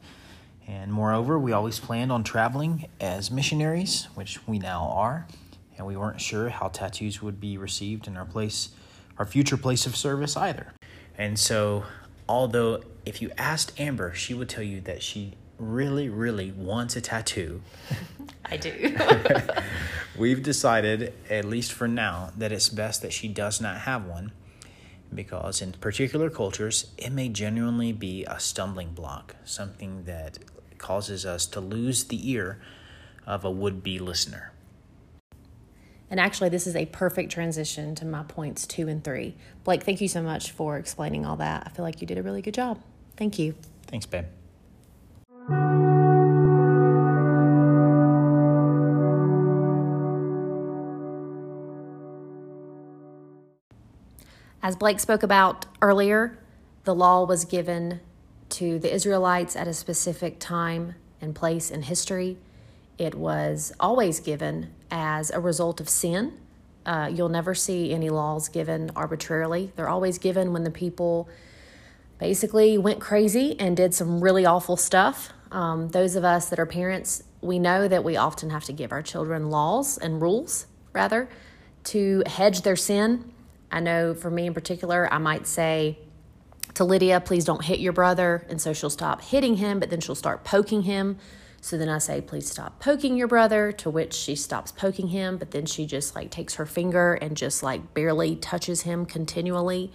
And 0.68 0.92
moreover, 0.92 1.38
we 1.38 1.52
always 1.52 1.80
planned 1.80 2.12
on 2.12 2.22
traveling 2.22 2.86
as 3.00 3.30
missionaries, 3.30 4.08
which 4.14 4.46
we 4.46 4.58
now 4.58 4.88
are, 4.88 5.26
and 5.78 5.86
we 5.86 5.96
weren't 5.96 6.20
sure 6.20 6.50
how 6.50 6.68
tattoos 6.68 7.22
would 7.22 7.40
be 7.40 7.56
received 7.56 8.06
in 8.06 8.18
our 8.18 8.26
place, 8.26 8.74
our 9.16 9.24
future 9.24 9.56
place 9.56 9.86
of 9.86 9.96
service 9.96 10.36
either. 10.36 10.74
And 11.16 11.38
so, 11.38 11.84
although 12.28 12.82
if 13.06 13.22
you 13.22 13.30
asked 13.38 13.80
Amber, 13.80 14.12
she 14.12 14.34
would 14.34 14.50
tell 14.50 14.64
you 14.64 14.82
that 14.82 15.02
she 15.02 15.32
really, 15.62 16.08
really 16.08 16.50
wants 16.50 16.96
a 16.96 17.00
tattoo. 17.00 17.62
I 18.44 18.56
do. 18.56 18.96
We've 20.18 20.42
decided, 20.42 21.14
at 21.30 21.44
least 21.44 21.72
for 21.72 21.88
now, 21.88 22.32
that 22.36 22.52
it's 22.52 22.68
best 22.68 23.02
that 23.02 23.12
she 23.12 23.28
does 23.28 23.60
not 23.60 23.78
have 23.82 24.04
one 24.04 24.32
because 25.14 25.62
in 25.62 25.72
particular 25.72 26.30
cultures, 26.30 26.90
it 26.98 27.12
may 27.12 27.28
genuinely 27.28 27.92
be 27.92 28.24
a 28.24 28.40
stumbling 28.40 28.92
block, 28.92 29.36
something 29.44 30.04
that 30.04 30.38
causes 30.78 31.24
us 31.24 31.46
to 31.46 31.60
lose 31.60 32.04
the 32.04 32.30
ear 32.30 32.58
of 33.26 33.44
a 33.44 33.50
would 33.50 33.82
be 33.82 33.98
listener. 33.98 34.52
And 36.10 36.20
actually, 36.20 36.50
this 36.50 36.66
is 36.66 36.76
a 36.76 36.86
perfect 36.86 37.32
transition 37.32 37.94
to 37.94 38.04
my 38.04 38.22
points 38.22 38.66
two 38.66 38.88
and 38.88 39.02
three. 39.02 39.34
Blake, 39.64 39.82
thank 39.82 40.00
you 40.00 40.08
so 40.08 40.22
much 40.22 40.50
for 40.50 40.76
explaining 40.76 41.24
all 41.24 41.36
that. 41.36 41.62
I 41.66 41.70
feel 41.70 41.84
like 41.84 42.02
you 42.02 42.06
did 42.06 42.18
a 42.18 42.22
really 42.22 42.42
good 42.42 42.54
job. 42.54 42.82
Thank 43.16 43.38
you. 43.38 43.54
Thanks, 43.86 44.04
babe. 44.04 44.26
As 54.64 54.76
Blake 54.76 55.00
spoke 55.00 55.24
about 55.24 55.66
earlier, 55.82 56.38
the 56.84 56.94
law 56.94 57.24
was 57.24 57.44
given 57.44 58.00
to 58.50 58.78
the 58.78 58.94
Israelites 58.94 59.56
at 59.56 59.66
a 59.66 59.74
specific 59.74 60.38
time 60.38 60.94
and 61.20 61.34
place 61.34 61.68
in 61.68 61.82
history. 61.82 62.38
It 62.96 63.16
was 63.16 63.72
always 63.80 64.20
given 64.20 64.72
as 64.88 65.32
a 65.32 65.40
result 65.40 65.80
of 65.80 65.88
sin. 65.88 66.38
Uh, 66.86 67.10
you'll 67.12 67.28
never 67.28 67.56
see 67.56 67.92
any 67.92 68.08
laws 68.08 68.48
given 68.48 68.92
arbitrarily. 68.94 69.72
They're 69.74 69.88
always 69.88 70.18
given 70.18 70.52
when 70.52 70.62
the 70.62 70.70
people 70.70 71.28
basically 72.20 72.78
went 72.78 73.00
crazy 73.00 73.58
and 73.58 73.76
did 73.76 73.94
some 73.94 74.20
really 74.20 74.46
awful 74.46 74.76
stuff. 74.76 75.32
Um, 75.50 75.88
those 75.88 76.14
of 76.14 76.24
us 76.24 76.48
that 76.50 76.60
are 76.60 76.66
parents, 76.66 77.24
we 77.40 77.58
know 77.58 77.88
that 77.88 78.04
we 78.04 78.16
often 78.16 78.50
have 78.50 78.62
to 78.64 78.72
give 78.72 78.92
our 78.92 79.02
children 79.02 79.50
laws 79.50 79.98
and 79.98 80.22
rules, 80.22 80.66
rather, 80.92 81.28
to 81.84 82.22
hedge 82.26 82.62
their 82.62 82.76
sin. 82.76 83.32
I 83.72 83.80
know 83.80 84.14
for 84.14 84.30
me 84.30 84.46
in 84.46 84.54
particular, 84.54 85.12
I 85.12 85.18
might 85.18 85.46
say, 85.46 85.98
to 86.74 86.84
Lydia, 86.84 87.20
please 87.20 87.44
don't 87.44 87.64
hit 87.64 87.80
your 87.80 87.92
brother. 87.92 88.46
And 88.48 88.60
so 88.60 88.72
she'll 88.72 88.90
stop 88.90 89.22
hitting 89.22 89.56
him, 89.56 89.80
but 89.80 89.90
then 89.90 90.00
she'll 90.00 90.14
start 90.14 90.44
poking 90.44 90.82
him. 90.82 91.18
So 91.60 91.78
then 91.78 91.88
I 91.88 91.98
say, 91.98 92.20
please 92.20 92.50
stop 92.50 92.80
poking 92.80 93.16
your 93.16 93.28
brother, 93.28 93.72
to 93.72 93.90
which 93.90 94.14
she 94.14 94.34
stops 94.34 94.72
poking 94.72 95.08
him, 95.08 95.38
but 95.38 95.52
then 95.52 95.64
she 95.64 95.86
just 95.86 96.14
like 96.14 96.30
takes 96.30 96.54
her 96.54 96.66
finger 96.66 97.14
and 97.14 97.36
just 97.36 97.62
like 97.62 97.94
barely 97.94 98.36
touches 98.36 98.82
him 98.82 99.06
continually. 99.06 99.92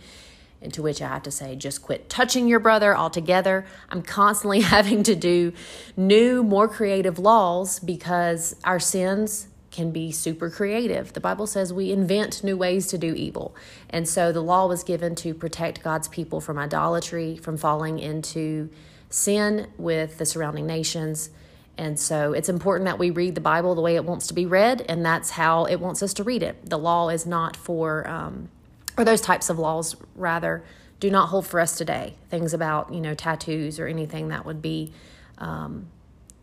And 0.62 0.74
to 0.74 0.82
which 0.82 1.02
I 1.02 1.10
have 1.10 1.24
to 1.24 1.32
say, 1.32 1.56
just 1.56 1.84
quit 1.84 2.10
touching 2.10 2.48
your 2.48 2.60
brother 2.60 2.96
altogether. 2.96 3.66
I'm 3.90 4.02
constantly 4.02 4.62
having 4.76 5.04
to 5.04 5.16
do 5.16 5.54
new, 5.96 6.42
more 6.42 6.68
creative 6.68 7.20
laws 7.20 7.80
because 7.80 8.56
our 8.64 8.80
sins 8.80 9.48
can 9.78 9.92
be 9.92 10.12
super 10.12 10.50
creative. 10.50 11.14
The 11.14 11.20
Bible 11.20 11.46
says 11.46 11.72
we 11.72 11.92
invent 11.92 12.44
new 12.44 12.58
ways 12.58 12.88
to 12.88 12.98
do 12.98 13.14
evil. 13.14 13.56
And 13.92 14.10
so 14.10 14.32
the 14.32 14.42
law 14.42 14.66
was 14.66 14.84
given 14.84 15.14
to 15.18 15.36
protect 15.36 15.84
God's 15.84 16.08
people 16.08 16.42
from 16.42 16.58
idolatry, 16.58 17.38
from 17.38 17.58
falling 17.58 18.00
into 18.00 18.72
sin 19.12 19.68
with 19.78 20.18
the 20.18 20.26
surrounding 20.26 20.66
nations. 20.66 21.30
And 21.78 22.00
so 22.00 22.34
it's 22.34 22.50
important 22.50 22.86
that 22.86 22.98
we 22.98 23.12
read 23.12 23.36
the 23.36 23.42
Bible 23.42 23.76
the 23.76 23.82
way 23.82 23.96
it 23.96 24.04
wants 24.04 24.26
to 24.28 24.34
be 24.34 24.48
read, 24.48 24.84
and 24.90 25.06
that's 25.06 25.30
how 25.30 25.66
it 25.66 25.76
wants 25.76 26.02
us 26.02 26.12
to 26.16 26.24
read 26.24 26.42
it. 26.42 26.68
The 26.68 26.80
law 26.80 27.10
is 27.10 27.28
not 27.28 27.56
for, 27.56 28.08
um, 28.08 28.50
or 28.98 29.06
those 29.06 29.22
types 29.22 29.48
of 29.48 29.60
laws, 29.60 29.96
rather, 30.16 30.64
do 31.00 31.12
not 31.12 31.30
hold 31.30 31.46
for 31.46 31.60
us 31.60 31.78
today. 31.78 32.16
Things 32.32 32.52
about, 32.52 32.92
you 32.92 33.00
know, 33.00 33.14
tattoos 33.14 33.80
or 33.80 33.86
anything 33.86 34.30
that 34.30 34.44
would 34.44 34.60
be, 34.60 34.92
um, 35.38 35.86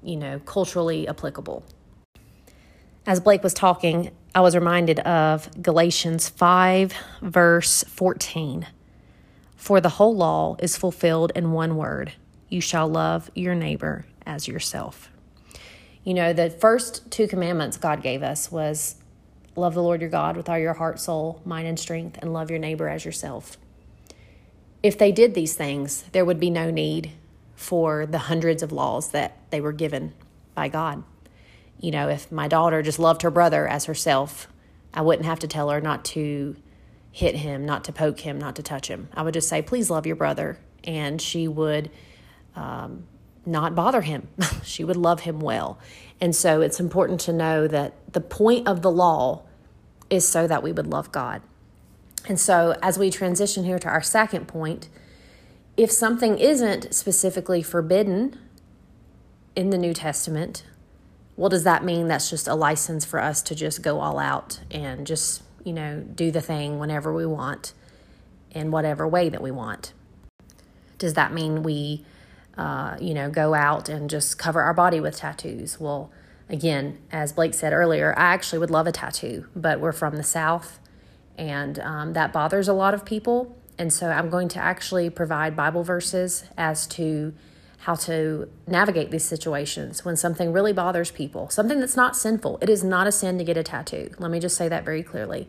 you 0.04 0.14
know, 0.14 0.38
culturally 0.38 1.08
applicable. 1.08 1.64
As 3.06 3.20
Blake 3.20 3.42
was 3.42 3.52
talking, 3.52 4.12
I 4.34 4.40
was 4.40 4.54
reminded 4.54 4.98
of 5.00 5.50
Galatians 5.60 6.30
5, 6.30 6.94
verse 7.20 7.84
14. 7.84 8.66
For 9.56 9.78
the 9.78 9.90
whole 9.90 10.16
law 10.16 10.56
is 10.58 10.78
fulfilled 10.78 11.30
in 11.36 11.52
one 11.52 11.76
word 11.76 12.12
you 12.48 12.62
shall 12.62 12.88
love 12.88 13.30
your 13.34 13.54
neighbor 13.54 14.06
as 14.24 14.48
yourself. 14.48 15.10
You 16.02 16.14
know, 16.14 16.32
the 16.32 16.48
first 16.48 17.10
two 17.10 17.26
commandments 17.26 17.76
God 17.76 18.02
gave 18.02 18.22
us 18.22 18.50
was 18.50 18.96
love 19.54 19.74
the 19.74 19.82
Lord 19.82 20.00
your 20.00 20.08
God 20.08 20.34
with 20.34 20.48
all 20.48 20.58
your 20.58 20.74
heart, 20.74 20.98
soul, 20.98 21.42
mind, 21.44 21.68
and 21.68 21.78
strength, 21.78 22.18
and 22.22 22.32
love 22.32 22.48
your 22.48 22.58
neighbor 22.58 22.88
as 22.88 23.04
yourself. 23.04 23.58
If 24.82 24.96
they 24.96 25.12
did 25.12 25.34
these 25.34 25.54
things, 25.54 26.04
there 26.12 26.24
would 26.24 26.40
be 26.40 26.50
no 26.50 26.70
need 26.70 27.10
for 27.54 28.06
the 28.06 28.18
hundreds 28.18 28.62
of 28.62 28.72
laws 28.72 29.10
that 29.10 29.36
they 29.50 29.60
were 29.60 29.72
given 29.72 30.14
by 30.54 30.68
God. 30.68 31.02
You 31.80 31.90
know, 31.90 32.08
if 32.08 32.30
my 32.32 32.48
daughter 32.48 32.82
just 32.82 32.98
loved 32.98 33.22
her 33.22 33.30
brother 33.30 33.68
as 33.68 33.84
herself, 33.86 34.48
I 34.92 35.02
wouldn't 35.02 35.26
have 35.26 35.40
to 35.40 35.48
tell 35.48 35.70
her 35.70 35.80
not 35.80 36.04
to 36.06 36.56
hit 37.10 37.36
him, 37.36 37.64
not 37.64 37.84
to 37.84 37.92
poke 37.92 38.20
him, 38.20 38.38
not 38.38 38.56
to 38.56 38.62
touch 38.62 38.88
him. 38.88 39.08
I 39.14 39.22
would 39.22 39.34
just 39.34 39.48
say, 39.48 39.62
please 39.62 39.90
love 39.90 40.06
your 40.06 40.16
brother. 40.16 40.58
And 40.82 41.20
she 41.20 41.46
would 41.46 41.90
um, 42.56 43.04
not 43.46 43.74
bother 43.74 44.00
him. 44.00 44.28
she 44.64 44.84
would 44.84 44.96
love 44.96 45.20
him 45.20 45.40
well. 45.40 45.78
And 46.20 46.34
so 46.34 46.60
it's 46.60 46.80
important 46.80 47.20
to 47.20 47.32
know 47.32 47.66
that 47.68 47.94
the 48.12 48.20
point 48.20 48.66
of 48.66 48.82
the 48.82 48.90
law 48.90 49.42
is 50.10 50.26
so 50.26 50.46
that 50.46 50.62
we 50.62 50.72
would 50.72 50.86
love 50.86 51.12
God. 51.12 51.42
And 52.26 52.40
so 52.40 52.74
as 52.82 52.98
we 52.98 53.10
transition 53.10 53.64
here 53.64 53.78
to 53.78 53.88
our 53.88 54.02
second 54.02 54.48
point, 54.48 54.88
if 55.76 55.90
something 55.90 56.38
isn't 56.38 56.94
specifically 56.94 57.62
forbidden 57.62 58.38
in 59.56 59.70
the 59.70 59.78
New 59.78 59.92
Testament, 59.92 60.64
well, 61.36 61.48
does 61.48 61.64
that 61.64 61.84
mean 61.84 62.08
that's 62.08 62.30
just 62.30 62.46
a 62.46 62.54
license 62.54 63.04
for 63.04 63.20
us 63.20 63.42
to 63.42 63.54
just 63.54 63.82
go 63.82 64.00
all 64.00 64.18
out 64.18 64.60
and 64.70 65.06
just, 65.06 65.42
you 65.64 65.72
know, 65.72 66.00
do 66.00 66.30
the 66.30 66.40
thing 66.40 66.78
whenever 66.78 67.12
we 67.12 67.26
want 67.26 67.72
in 68.52 68.70
whatever 68.70 69.06
way 69.06 69.28
that 69.28 69.42
we 69.42 69.50
want? 69.50 69.92
Does 70.98 71.14
that 71.14 71.32
mean 71.32 71.64
we, 71.64 72.04
uh, 72.56 72.96
you 73.00 73.14
know, 73.14 73.30
go 73.30 73.54
out 73.54 73.88
and 73.88 74.08
just 74.08 74.38
cover 74.38 74.62
our 74.62 74.74
body 74.74 75.00
with 75.00 75.16
tattoos? 75.16 75.80
Well, 75.80 76.12
again, 76.48 76.98
as 77.10 77.32
Blake 77.32 77.54
said 77.54 77.72
earlier, 77.72 78.14
I 78.16 78.32
actually 78.32 78.60
would 78.60 78.70
love 78.70 78.86
a 78.86 78.92
tattoo, 78.92 79.46
but 79.56 79.80
we're 79.80 79.92
from 79.92 80.16
the 80.16 80.22
South 80.22 80.78
and 81.36 81.80
um, 81.80 82.12
that 82.12 82.32
bothers 82.32 82.68
a 82.68 82.72
lot 82.72 82.94
of 82.94 83.04
people. 83.04 83.58
And 83.76 83.92
so 83.92 84.08
I'm 84.08 84.30
going 84.30 84.46
to 84.50 84.60
actually 84.60 85.10
provide 85.10 85.56
Bible 85.56 85.82
verses 85.82 86.44
as 86.56 86.86
to 86.88 87.34
how 87.84 87.94
to 87.94 88.48
navigate 88.66 89.10
these 89.10 89.24
situations 89.24 90.06
when 90.06 90.16
something 90.16 90.54
really 90.54 90.72
bothers 90.72 91.10
people, 91.10 91.50
something 91.50 91.80
that's 91.80 91.96
not 91.96 92.16
sinful. 92.16 92.58
It 92.62 92.70
is 92.70 92.82
not 92.82 93.06
a 93.06 93.12
sin 93.12 93.36
to 93.36 93.44
get 93.44 93.58
a 93.58 93.62
tattoo. 93.62 94.10
Let 94.18 94.30
me 94.30 94.40
just 94.40 94.56
say 94.56 94.68
that 94.68 94.86
very 94.86 95.02
clearly. 95.02 95.48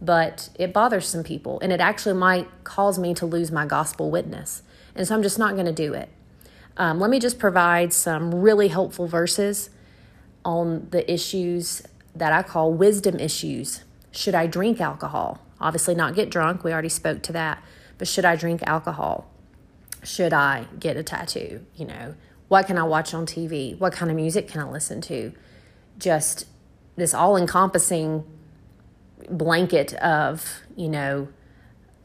But 0.00 0.48
it 0.58 0.72
bothers 0.72 1.06
some 1.06 1.22
people, 1.22 1.60
and 1.60 1.70
it 1.70 1.80
actually 1.80 2.14
might 2.14 2.48
cause 2.64 2.98
me 2.98 3.12
to 3.12 3.26
lose 3.26 3.52
my 3.52 3.66
gospel 3.66 4.10
witness. 4.10 4.62
And 4.94 5.06
so 5.06 5.14
I'm 5.14 5.22
just 5.22 5.38
not 5.38 5.54
going 5.54 5.66
to 5.66 5.72
do 5.72 5.92
it. 5.92 6.08
Um, 6.78 7.00
let 7.00 7.10
me 7.10 7.20
just 7.20 7.38
provide 7.38 7.92
some 7.92 8.34
really 8.34 8.68
helpful 8.68 9.06
verses 9.06 9.68
on 10.42 10.88
the 10.90 11.10
issues 11.12 11.82
that 12.16 12.32
I 12.32 12.42
call 12.42 12.72
wisdom 12.72 13.20
issues. 13.20 13.84
Should 14.10 14.34
I 14.34 14.46
drink 14.46 14.80
alcohol? 14.80 15.38
Obviously, 15.60 15.94
not 15.94 16.14
get 16.14 16.30
drunk. 16.30 16.64
We 16.64 16.72
already 16.72 16.88
spoke 16.88 17.20
to 17.24 17.32
that. 17.32 17.62
But 17.98 18.08
should 18.08 18.24
I 18.24 18.36
drink 18.36 18.62
alcohol? 18.62 19.30
Should 20.04 20.32
I 20.32 20.66
get 20.78 20.96
a 20.96 21.02
tattoo? 21.02 21.64
You 21.74 21.86
know, 21.86 22.14
what 22.48 22.66
can 22.66 22.78
I 22.78 22.84
watch 22.84 23.14
on 23.14 23.26
TV? 23.26 23.78
What 23.78 23.92
kind 23.92 24.10
of 24.10 24.16
music 24.16 24.48
can 24.48 24.60
I 24.60 24.70
listen 24.70 25.00
to? 25.02 25.32
Just 25.98 26.46
this 26.96 27.14
all 27.14 27.36
encompassing 27.36 28.24
blanket 29.28 29.94
of, 29.94 30.60
you 30.76 30.88
know, 30.88 31.28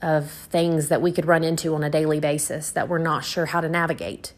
of 0.01 0.31
things 0.31 0.87
that 0.87 1.01
we 1.01 1.11
could 1.11 1.25
run 1.25 1.43
into 1.43 1.75
on 1.75 1.83
a 1.83 1.89
daily 1.89 2.19
basis 2.19 2.71
that 2.71 2.87
we're 2.87 2.97
not 2.97 3.25
sure 3.25 3.47
how 3.47 3.59
to 3.61 3.67
navigate. 3.67 4.33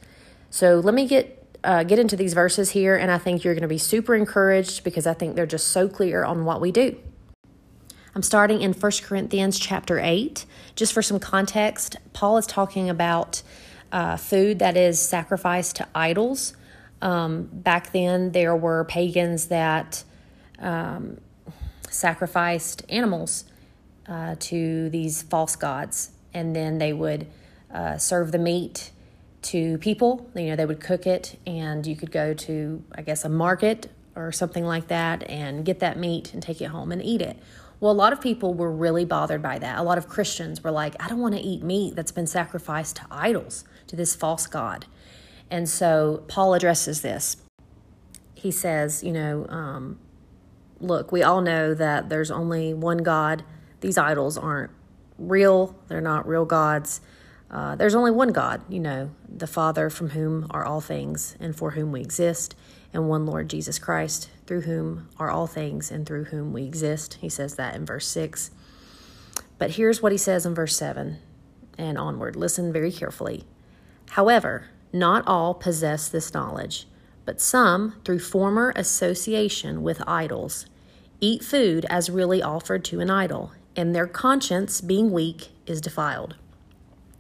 So 0.49 0.79
let 0.79 0.93
me 0.93 1.07
get 1.07 1.37
uh, 1.63 1.83
get 1.83 1.99
into 1.99 2.15
these 2.15 2.33
verses 2.33 2.71
here, 2.71 2.95
and 2.95 3.11
I 3.11 3.19
think 3.19 3.43
you're 3.43 3.53
going 3.53 3.61
to 3.61 3.67
be 3.67 3.77
super 3.77 4.15
encouraged 4.15 4.83
because 4.83 5.05
I 5.05 5.13
think 5.13 5.35
they're 5.35 5.45
just 5.45 5.67
so 5.67 5.87
clear 5.87 6.23
on 6.23 6.43
what 6.43 6.59
we 6.59 6.71
do. 6.71 6.97
I'm 8.13 8.23
starting 8.23 8.61
in 8.61 8.73
1 8.73 8.91
Corinthians 9.03 9.57
chapter 9.57 9.99
8. 9.99 10.45
Just 10.75 10.91
for 10.91 11.01
some 11.01 11.19
context, 11.19 11.95
Paul 12.11 12.37
is 12.37 12.45
talking 12.45 12.89
about 12.89 13.41
uh, 13.91 14.17
food 14.17 14.59
that 14.59 14.75
is 14.75 14.99
sacrificed 14.99 15.77
to 15.77 15.87
idols. 15.95 16.53
Um, 17.01 17.49
back 17.51 17.93
then, 17.93 18.31
there 18.31 18.55
were 18.55 18.83
pagans 18.83 19.47
that 19.47 20.03
um, 20.59 21.19
sacrificed 21.89 22.83
animals 22.89 23.45
uh, 24.07 24.35
to 24.39 24.89
these 24.89 25.21
false 25.21 25.55
gods, 25.55 26.11
and 26.33 26.53
then 26.53 26.79
they 26.79 26.91
would 26.91 27.27
uh, 27.73 27.97
serve 27.97 28.33
the 28.33 28.39
meat 28.39 28.91
to 29.43 29.77
people. 29.77 30.29
You 30.35 30.47
know, 30.47 30.55
they 30.57 30.65
would 30.65 30.81
cook 30.81 31.07
it, 31.07 31.39
and 31.47 31.87
you 31.87 31.95
could 31.95 32.11
go 32.11 32.33
to, 32.33 32.83
I 32.93 33.03
guess, 33.03 33.23
a 33.23 33.29
market 33.29 33.89
or 34.15 34.33
something 34.33 34.65
like 34.65 34.87
that 34.89 35.23
and 35.29 35.63
get 35.63 35.79
that 35.79 35.97
meat 35.97 36.33
and 36.33 36.43
take 36.43 36.61
it 36.61 36.65
home 36.65 36.91
and 36.91 37.01
eat 37.01 37.21
it. 37.21 37.37
Well, 37.81 37.91
a 37.91 37.93
lot 37.93 38.13
of 38.13 38.21
people 38.21 38.53
were 38.53 38.71
really 38.71 39.05
bothered 39.05 39.41
by 39.41 39.57
that. 39.57 39.79
A 39.79 39.81
lot 39.81 39.97
of 39.97 40.07
Christians 40.07 40.63
were 40.63 40.69
like, 40.69 40.95
I 41.03 41.09
don't 41.09 41.19
want 41.19 41.33
to 41.33 41.41
eat 41.41 41.63
meat 41.63 41.95
that's 41.95 42.11
been 42.11 42.27
sacrificed 42.27 42.97
to 42.97 43.07
idols, 43.09 43.65
to 43.88 43.95
this 43.95 44.15
false 44.15 44.45
God. 44.45 44.85
And 45.50 45.67
so 45.67 46.23
Paul 46.27 46.53
addresses 46.53 47.01
this. 47.01 47.38
He 48.35 48.51
says, 48.51 49.03
you 49.03 49.11
know, 49.11 49.47
um, 49.50 50.00
look, 50.79 51.11
we 51.11 51.23
all 51.23 51.41
know 51.41 51.73
that 51.73 52.07
there's 52.07 52.29
only 52.29 52.71
one 52.71 53.00
God. 53.00 53.43
These 53.79 53.97
idols 53.97 54.38
aren't 54.38 54.69
real, 55.17 55.75
they're 55.88 56.01
not 56.01 56.27
real 56.27 56.45
gods. 56.45 57.01
Uh, 57.50 57.75
there's 57.75 57.95
only 57.95 58.11
one 58.11 58.29
God, 58.29 58.61
you 58.69 58.79
know, 58.79 59.09
the 59.27 59.47
Father 59.47 59.89
from 59.89 60.11
whom 60.11 60.47
are 60.51 60.63
all 60.63 60.81
things 60.81 61.35
and 61.39 61.55
for 61.55 61.71
whom 61.71 61.91
we 61.91 62.00
exist, 62.00 62.55
and 62.93 63.09
one 63.09 63.25
Lord 63.25 63.50
Jesus 63.50 63.77
Christ, 63.77 64.29
through 64.51 64.60
whom 64.60 65.08
are 65.17 65.31
all 65.31 65.48
things 65.48 65.89
and 65.91 66.05
through 66.05 66.25
whom 66.25 66.51
we 66.51 66.65
exist. 66.65 67.13
He 67.22 67.29
says 67.29 67.55
that 67.55 67.74
in 67.74 67.86
verse 67.86 68.05
6. 68.08 68.51
But 69.58 69.72
here's 69.72 70.01
what 70.01 70.12
he 70.12 70.17
says 70.17 70.46
in 70.46 70.53
verse 70.53 70.75
7 70.75 71.20
and 71.77 71.98
onward. 71.98 72.36
Listen 72.36 72.74
very 72.74 72.91
carefully. 72.91 73.46
However, 74.10 74.65
not 74.91 75.25
all 75.25 75.53
possess 75.53 76.10
this 76.10 76.34
knowledge, 76.34 76.86
but 77.24 77.39
some, 77.39 77.96
through 78.03 78.20
former 78.20 78.74
association 78.75 79.84
with 79.84 80.05
idols, 80.05 80.65
eat 81.22 81.46
food 81.46 81.86
as 81.89 82.10
really 82.10 82.43
offered 82.43 82.84
to 82.84 83.00
an 83.00 83.10
idol, 83.10 83.53
and 83.77 83.96
their 83.96 84.05
conscience, 84.05 84.81
being 84.81 85.12
weak, 85.13 85.51
is 85.65 85.79
defiled. 85.79 86.36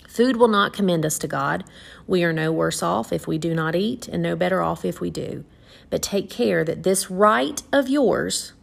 Food 0.09 0.35
will 0.35 0.49
not 0.49 0.73
commend 0.73 1.05
us 1.05 1.17
to 1.19 1.29
God. 1.29 1.63
We 2.05 2.25
are 2.25 2.33
no 2.33 2.51
worse 2.51 2.83
off 2.83 3.13
if 3.13 3.25
we 3.25 3.37
do 3.37 3.55
not 3.55 3.73
eat, 3.73 4.09
and 4.09 4.21
no 4.21 4.35
better 4.35 4.61
off 4.61 4.83
if 4.83 4.99
we 4.99 5.09
do. 5.09 5.45
But 5.91 6.01
take 6.01 6.29
care 6.29 6.63
that 6.63 6.81
this 6.81 7.11
right 7.11 7.61
of 7.71 7.87
yours, 7.87 8.53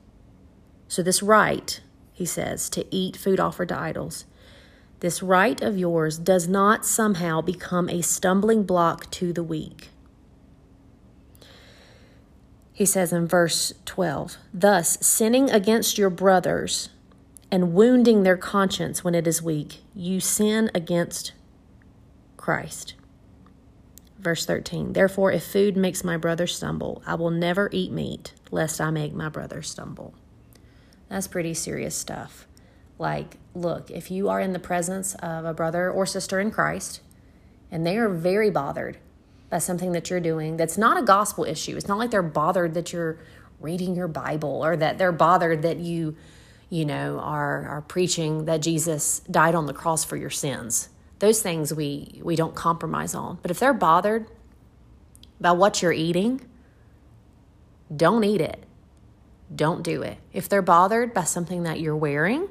so 0.88 1.02
this 1.02 1.22
right, 1.22 1.80
he 2.12 2.24
says, 2.24 2.68
to 2.70 2.84
eat 2.90 3.16
food 3.16 3.38
offered 3.38 3.68
to 3.68 3.78
idols, 3.78 4.24
this 5.00 5.22
right 5.22 5.60
of 5.62 5.78
yours 5.78 6.18
does 6.18 6.48
not 6.48 6.84
somehow 6.84 7.40
become 7.40 7.88
a 7.88 8.02
stumbling 8.02 8.64
block 8.64 9.08
to 9.12 9.32
the 9.32 9.44
weak. 9.44 9.90
He 12.72 12.86
says 12.86 13.12
in 13.12 13.28
verse 13.28 13.74
12, 13.84 14.38
Thus, 14.52 14.98
sinning 15.06 15.50
against 15.50 15.98
your 15.98 16.10
brothers 16.10 16.88
and 17.50 17.74
wounding 17.74 18.22
their 18.22 18.36
conscience 18.36 19.04
when 19.04 19.14
it 19.14 19.26
is 19.26 19.42
weak, 19.42 19.82
you 19.94 20.18
sin 20.20 20.70
against 20.74 21.32
Christ. 22.36 22.94
Verse 24.18 24.44
13 24.44 24.92
Therefore, 24.92 25.32
if 25.32 25.44
food 25.44 25.76
makes 25.76 26.02
my 26.02 26.16
brother 26.16 26.46
stumble, 26.46 27.02
I 27.06 27.14
will 27.14 27.30
never 27.30 27.68
eat 27.72 27.92
meat, 27.92 28.34
lest 28.50 28.80
I 28.80 28.90
make 28.90 29.14
my 29.14 29.28
brother 29.28 29.62
stumble. 29.62 30.14
That's 31.08 31.28
pretty 31.28 31.54
serious 31.54 31.94
stuff. 31.94 32.46
Like, 32.98 33.36
look, 33.54 33.90
if 33.90 34.10
you 34.10 34.28
are 34.28 34.40
in 34.40 34.52
the 34.52 34.58
presence 34.58 35.14
of 35.16 35.44
a 35.44 35.54
brother 35.54 35.90
or 35.90 36.04
sister 36.04 36.40
in 36.40 36.50
Christ, 36.50 37.00
and 37.70 37.86
they 37.86 37.96
are 37.96 38.08
very 38.08 38.50
bothered 38.50 38.98
by 39.50 39.58
something 39.58 39.92
that 39.92 40.10
you're 40.10 40.20
doing 40.20 40.56
that's 40.56 40.76
not 40.76 40.98
a 40.98 41.02
gospel 41.02 41.44
issue, 41.44 41.76
it's 41.76 41.86
not 41.86 41.98
like 41.98 42.10
they're 42.10 42.22
bothered 42.22 42.74
that 42.74 42.92
you're 42.92 43.18
reading 43.60 43.94
your 43.94 44.08
Bible 44.08 44.64
or 44.64 44.76
that 44.76 44.98
they're 44.98 45.12
bothered 45.12 45.62
that 45.62 45.78
you, 45.78 46.16
you 46.68 46.84
know, 46.84 47.20
are, 47.20 47.66
are 47.68 47.82
preaching 47.82 48.46
that 48.46 48.62
Jesus 48.62 49.20
died 49.30 49.54
on 49.54 49.66
the 49.66 49.72
cross 49.72 50.04
for 50.04 50.16
your 50.16 50.30
sins 50.30 50.88
those 51.18 51.42
things 51.42 51.74
we 51.74 52.20
we 52.22 52.36
don't 52.36 52.54
compromise 52.54 53.14
on. 53.14 53.38
But 53.42 53.50
if 53.50 53.58
they're 53.58 53.72
bothered 53.72 54.26
by 55.40 55.52
what 55.52 55.82
you're 55.82 55.92
eating 55.92 56.44
don't 57.94 58.22
eat 58.22 58.42
it. 58.42 58.62
Don't 59.54 59.82
do 59.82 60.02
it. 60.02 60.18
If 60.32 60.46
they're 60.46 60.60
bothered 60.60 61.14
by 61.14 61.24
something 61.24 61.62
that 61.62 61.80
you're 61.80 61.96
wearing 61.96 62.48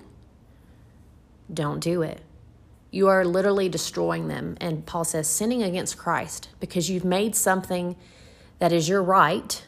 don't 1.53 1.80
do 1.80 2.01
it. 2.01 2.21
You 2.91 3.08
are 3.08 3.23
literally 3.23 3.69
destroying 3.69 4.27
them. 4.27 4.58
And 4.60 4.86
paul 4.86 5.06
says 5.06 5.27
sinning 5.27 5.63
against 5.63 5.97
christ 5.97 6.49
because 6.60 6.89
you've 6.89 7.06
made 7.06 7.36
something 7.36 7.95
that 8.60 8.73
is 8.73 8.89
your 8.89 9.03
right 9.03 9.63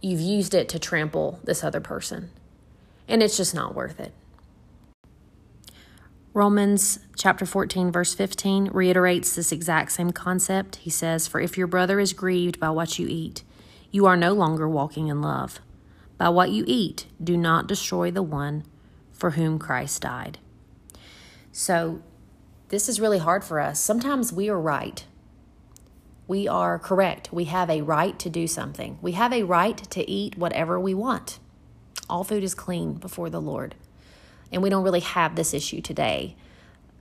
you've 0.00 0.20
used 0.20 0.54
it 0.54 0.68
to 0.68 0.78
trample 0.78 1.40
this 1.42 1.64
other 1.64 1.80
person. 1.80 2.30
And 3.08 3.22
it's 3.22 3.36
just 3.36 3.54
not 3.54 3.74
worth 3.74 4.00
it 4.00 4.12
Romans 6.34 6.98
chapter 7.16 7.46
14, 7.46 7.90
verse 7.90 8.14
15 8.14 8.68
reiterates 8.72 9.34
this 9.34 9.50
exact 9.50 9.92
same 9.92 10.12
concept. 10.12 10.76
He 10.76 10.90
says, 10.90 11.26
For 11.26 11.40
if 11.40 11.56
your 11.56 11.66
brother 11.66 11.98
is 11.98 12.12
grieved 12.12 12.60
by 12.60 12.70
what 12.70 12.98
you 12.98 13.06
eat, 13.08 13.42
you 13.90 14.04
are 14.06 14.16
no 14.16 14.34
longer 14.34 14.68
walking 14.68 15.08
in 15.08 15.22
love. 15.22 15.60
By 16.18 16.28
what 16.28 16.50
you 16.50 16.64
eat, 16.66 17.06
do 17.22 17.36
not 17.36 17.66
destroy 17.66 18.10
the 18.10 18.22
one 18.22 18.64
for 19.10 19.30
whom 19.30 19.58
Christ 19.58 20.02
died. 20.02 20.38
So, 21.50 22.02
this 22.68 22.88
is 22.88 23.00
really 23.00 23.18
hard 23.18 23.42
for 23.42 23.58
us. 23.60 23.80
Sometimes 23.80 24.30
we 24.30 24.50
are 24.50 24.60
right. 24.60 25.06
We 26.26 26.46
are 26.46 26.78
correct. 26.78 27.32
We 27.32 27.44
have 27.44 27.70
a 27.70 27.80
right 27.80 28.18
to 28.18 28.28
do 28.28 28.46
something. 28.46 28.98
We 29.00 29.12
have 29.12 29.32
a 29.32 29.44
right 29.44 29.78
to 29.78 30.08
eat 30.08 30.36
whatever 30.36 30.78
we 30.78 30.92
want. 30.92 31.38
All 32.10 32.24
food 32.24 32.44
is 32.44 32.54
clean 32.54 32.94
before 32.94 33.30
the 33.30 33.40
Lord. 33.40 33.74
And 34.52 34.62
we 34.62 34.70
don't 34.70 34.84
really 34.84 35.00
have 35.00 35.36
this 35.36 35.54
issue 35.54 35.80
today. 35.80 36.36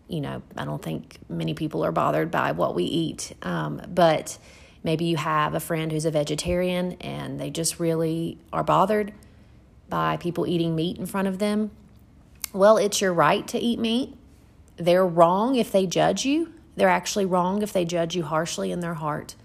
You 0.08 0.22
know, 0.22 0.42
I 0.56 0.66
don't 0.66 0.82
think 0.82 1.18
many 1.30 1.54
people 1.54 1.84
are 1.84 1.92
bothered 1.92 2.32
by 2.32 2.52
what 2.52 2.76
we 2.76 2.84
eat. 2.84 3.34
Um, 3.42 3.82
but 3.88 4.38
maybe 4.84 5.06
you 5.06 5.18
have 5.18 5.54
a 5.54 5.60
friend 5.60 5.92
who's 5.92 6.06
a 6.06 6.12
vegetarian 6.12 6.94
and 7.02 7.40
they 7.40 7.50
just 7.50 7.80
really 7.80 8.38
are 8.54 8.64
bothered 8.64 9.14
by 9.90 10.18
people 10.18 10.48
eating 10.48 10.76
meat 10.76 10.98
in 10.98 11.06
front 11.06 11.28
of 11.28 11.40
them. 11.40 11.72
Well, 12.54 12.78
it's 12.78 13.02
your 13.02 13.14
right 13.14 13.48
to 13.50 13.60
eat 13.60 13.80
meat. 13.80 14.16
They're 14.78 15.06
wrong 15.06 15.56
if 15.56 15.72
they 15.72 15.86
judge 15.86 16.26
you. 16.26 16.54
They're 16.76 16.90
actually 16.90 17.26
wrong 17.26 17.62
if 17.62 17.74
they 17.74 17.86
judge 17.86 18.16
you 18.16 18.24
harshly 18.24 18.72
in 18.72 18.80
their 18.80 18.94
heart. 18.94 19.36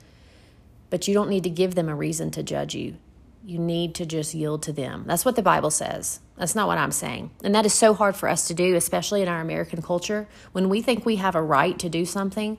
But 0.90 1.08
you 1.08 1.14
don't 1.14 1.30
need 1.30 1.44
to 1.44 1.50
give 1.50 1.74
them 1.74 1.88
a 1.88 1.94
reason 1.94 2.30
to 2.32 2.42
judge 2.42 2.74
you. 2.74 2.96
You 3.44 3.58
need 3.58 3.94
to 3.96 4.06
just 4.06 4.34
yield 4.34 4.62
to 4.64 4.72
them. 4.72 5.04
That's 5.06 5.24
what 5.24 5.36
the 5.36 5.42
Bible 5.42 5.70
says. 5.70 6.20
That's 6.42 6.56
not 6.56 6.66
what 6.66 6.76
I'm 6.76 6.90
saying. 6.90 7.30
And 7.44 7.54
that 7.54 7.64
is 7.66 7.72
so 7.72 7.94
hard 7.94 8.16
for 8.16 8.28
us 8.28 8.48
to 8.48 8.54
do, 8.54 8.74
especially 8.74 9.22
in 9.22 9.28
our 9.28 9.40
American 9.40 9.80
culture. 9.80 10.26
When 10.50 10.68
we 10.68 10.82
think 10.82 11.06
we 11.06 11.14
have 11.14 11.36
a 11.36 11.40
right 11.40 11.78
to 11.78 11.88
do 11.88 12.04
something, 12.04 12.58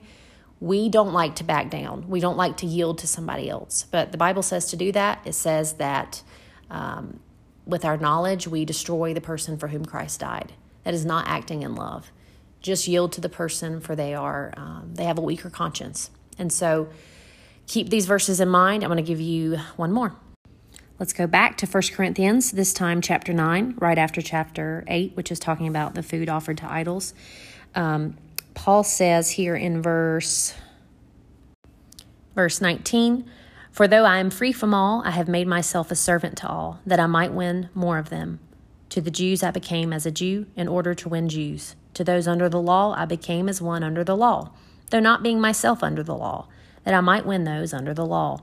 we 0.58 0.88
don't 0.88 1.12
like 1.12 1.36
to 1.36 1.44
back 1.44 1.68
down. 1.68 2.08
We 2.08 2.18
don't 2.18 2.38
like 2.38 2.56
to 2.58 2.66
yield 2.66 2.96
to 3.00 3.06
somebody 3.06 3.50
else. 3.50 3.84
But 3.90 4.10
the 4.10 4.16
Bible 4.16 4.40
says 4.40 4.70
to 4.70 4.76
do 4.78 4.90
that. 4.92 5.20
It 5.26 5.34
says 5.34 5.74
that 5.74 6.22
um, 6.70 7.20
with 7.66 7.84
our 7.84 7.98
knowledge, 7.98 8.48
we 8.48 8.64
destroy 8.64 9.12
the 9.12 9.20
person 9.20 9.58
for 9.58 9.68
whom 9.68 9.84
Christ 9.84 10.20
died. 10.20 10.54
That 10.84 10.94
is 10.94 11.04
not 11.04 11.28
acting 11.28 11.60
in 11.60 11.74
love. 11.74 12.10
Just 12.62 12.88
yield 12.88 13.12
to 13.12 13.20
the 13.20 13.28
person 13.28 13.80
for 13.80 13.94
they 13.94 14.14
are 14.14 14.54
um, 14.56 14.92
they 14.94 15.04
have 15.04 15.18
a 15.18 15.20
weaker 15.20 15.50
conscience. 15.50 16.10
And 16.38 16.50
so 16.50 16.88
keep 17.66 17.90
these 17.90 18.06
verses 18.06 18.40
in 18.40 18.48
mind. 18.48 18.82
I'm 18.82 18.88
going 18.88 18.96
to 18.96 19.06
give 19.06 19.20
you 19.20 19.58
one 19.76 19.92
more. 19.92 20.16
Let's 20.96 21.12
go 21.12 21.26
back 21.26 21.56
to 21.56 21.66
1 21.66 21.82
Corinthians, 21.92 22.52
this 22.52 22.72
time 22.72 23.00
chapter 23.00 23.32
9, 23.32 23.74
right 23.78 23.98
after 23.98 24.22
chapter 24.22 24.84
8, 24.86 25.16
which 25.16 25.32
is 25.32 25.40
talking 25.40 25.66
about 25.66 25.96
the 25.96 26.04
food 26.04 26.28
offered 26.28 26.58
to 26.58 26.70
idols. 26.70 27.14
Um, 27.74 28.16
Paul 28.54 28.84
says 28.84 29.30
here 29.30 29.56
in 29.56 29.82
verse 29.82 30.54
verse 32.36 32.60
19, 32.60 33.24
"For 33.72 33.88
though 33.88 34.04
I 34.04 34.18
am 34.18 34.30
free 34.30 34.52
from 34.52 34.72
all, 34.72 35.02
I 35.04 35.10
have 35.10 35.26
made 35.26 35.48
myself 35.48 35.90
a 35.90 35.96
servant 35.96 36.36
to 36.38 36.48
all, 36.48 36.78
that 36.86 37.00
I 37.00 37.06
might 37.06 37.32
win 37.32 37.70
more 37.74 37.98
of 37.98 38.08
them. 38.08 38.38
To 38.90 39.00
the 39.00 39.10
Jews 39.10 39.42
I 39.42 39.50
became 39.50 39.92
as 39.92 40.06
a 40.06 40.12
Jew 40.12 40.46
in 40.54 40.68
order 40.68 40.94
to 40.94 41.08
win 41.08 41.28
Jews. 41.28 41.74
To 41.94 42.04
those 42.04 42.28
under 42.28 42.48
the 42.48 42.62
law 42.62 42.94
I 42.96 43.04
became 43.04 43.48
as 43.48 43.60
one 43.60 43.82
under 43.82 44.04
the 44.04 44.16
law, 44.16 44.52
though 44.90 45.00
not 45.00 45.24
being 45.24 45.40
myself 45.40 45.82
under 45.82 46.04
the 46.04 46.14
law, 46.14 46.46
that 46.84 46.94
I 46.94 47.00
might 47.00 47.26
win 47.26 47.42
those 47.42 47.74
under 47.74 47.92
the 47.92 48.06
law." 48.06 48.42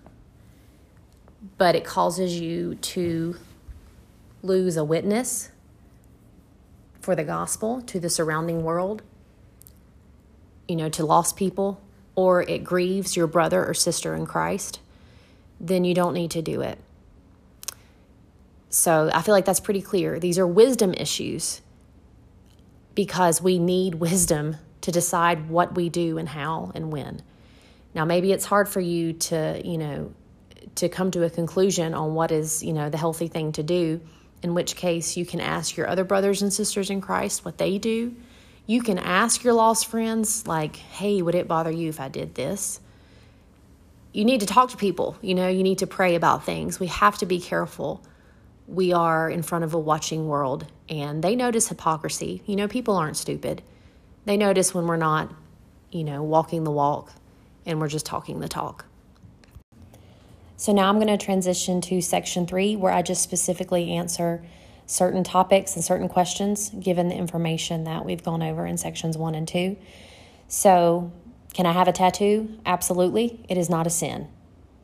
but 1.61 1.75
it 1.75 1.85
causes 1.85 2.39
you 2.39 2.73
to 2.73 3.35
lose 4.41 4.77
a 4.77 4.83
witness 4.83 5.51
for 6.99 7.15
the 7.15 7.23
gospel 7.23 7.83
to 7.83 7.99
the 7.99 8.09
surrounding 8.09 8.63
world, 8.63 9.03
you 10.67 10.75
know, 10.75 10.89
to 10.89 11.05
lost 11.05 11.35
people, 11.35 11.79
or 12.15 12.41
it 12.41 12.63
grieves 12.63 13.15
your 13.15 13.27
brother 13.27 13.63
or 13.63 13.75
sister 13.75 14.15
in 14.15 14.25
Christ, 14.25 14.79
then 15.59 15.83
you 15.83 15.93
don't 15.93 16.15
need 16.15 16.31
to 16.31 16.41
do 16.41 16.61
it. 16.61 16.79
So 18.71 19.11
I 19.13 19.21
feel 19.21 19.35
like 19.35 19.45
that's 19.45 19.59
pretty 19.59 19.83
clear. 19.83 20.19
These 20.19 20.39
are 20.39 20.47
wisdom 20.47 20.95
issues 20.95 21.61
because 22.95 23.39
we 23.39 23.59
need 23.59 23.93
wisdom 23.93 24.55
to 24.81 24.91
decide 24.91 25.47
what 25.47 25.75
we 25.75 25.89
do 25.89 26.17
and 26.17 26.29
how 26.29 26.71
and 26.73 26.91
when. 26.91 27.21
Now, 27.93 28.03
maybe 28.03 28.31
it's 28.31 28.45
hard 28.45 28.67
for 28.67 28.79
you 28.79 29.13
to, 29.13 29.61
you 29.63 29.77
know, 29.77 30.15
to 30.75 30.89
come 30.89 31.11
to 31.11 31.23
a 31.23 31.29
conclusion 31.29 31.93
on 31.93 32.13
what 32.13 32.31
is, 32.31 32.63
you 32.63 32.73
know, 32.73 32.89
the 32.89 32.97
healthy 32.97 33.27
thing 33.27 33.51
to 33.53 33.63
do, 33.63 34.01
in 34.41 34.53
which 34.53 34.75
case 34.75 35.17
you 35.17 35.25
can 35.25 35.41
ask 35.41 35.75
your 35.77 35.87
other 35.87 36.03
brothers 36.03 36.41
and 36.41 36.51
sisters 36.51 36.89
in 36.89 37.01
Christ 37.01 37.45
what 37.45 37.57
they 37.57 37.77
do. 37.77 38.15
You 38.65 38.81
can 38.81 38.97
ask 38.97 39.43
your 39.43 39.53
lost 39.53 39.87
friends, 39.87 40.47
like, 40.47 40.75
hey, 40.75 41.21
would 41.21 41.35
it 41.35 41.47
bother 41.47 41.71
you 41.71 41.89
if 41.89 41.99
I 41.99 42.07
did 42.07 42.35
this? 42.35 42.79
You 44.13 44.25
need 44.25 44.41
to 44.41 44.45
talk 44.45 44.69
to 44.69 44.77
people, 44.77 45.17
you 45.21 45.35
know, 45.35 45.47
you 45.47 45.63
need 45.63 45.79
to 45.79 45.87
pray 45.87 46.15
about 46.15 46.45
things. 46.45 46.79
We 46.79 46.87
have 46.87 47.17
to 47.19 47.25
be 47.25 47.39
careful. 47.39 48.03
We 48.67 48.93
are 48.93 49.29
in 49.29 49.41
front 49.41 49.63
of 49.63 49.73
a 49.73 49.79
watching 49.79 50.27
world 50.27 50.65
and 50.89 51.23
they 51.23 51.35
notice 51.35 51.67
hypocrisy. 51.69 52.43
You 52.45 52.55
know, 52.55 52.67
people 52.67 52.95
aren't 52.95 53.17
stupid. 53.17 53.61
They 54.25 54.37
notice 54.37 54.73
when 54.73 54.85
we're 54.85 54.97
not, 54.97 55.33
you 55.91 56.03
know, 56.03 56.23
walking 56.23 56.63
the 56.63 56.71
walk 56.71 57.11
and 57.65 57.79
we're 57.79 57.87
just 57.87 58.05
talking 58.05 58.39
the 58.39 58.47
talk. 58.47 58.85
So 60.61 60.73
now 60.73 60.89
I'm 60.89 60.97
going 60.97 61.07
to 61.07 61.17
transition 61.17 61.81
to 61.81 62.01
section 62.01 62.45
three, 62.45 62.75
where 62.75 62.93
I 62.93 63.01
just 63.01 63.23
specifically 63.23 63.93
answer 63.93 64.43
certain 64.85 65.23
topics 65.23 65.73
and 65.73 65.83
certain 65.83 66.07
questions 66.07 66.69
given 66.69 67.09
the 67.09 67.15
information 67.15 67.85
that 67.85 68.05
we've 68.05 68.21
gone 68.21 68.43
over 68.43 68.67
in 68.67 68.77
sections 68.77 69.17
one 69.17 69.33
and 69.33 69.47
two. 69.47 69.75
So, 70.47 71.11
can 71.55 71.65
I 71.65 71.71
have 71.71 71.87
a 71.87 71.91
tattoo? 71.91 72.59
Absolutely. 72.63 73.43
It 73.49 73.57
is 73.57 73.71
not 73.71 73.87
a 73.87 73.89
sin. 73.89 74.27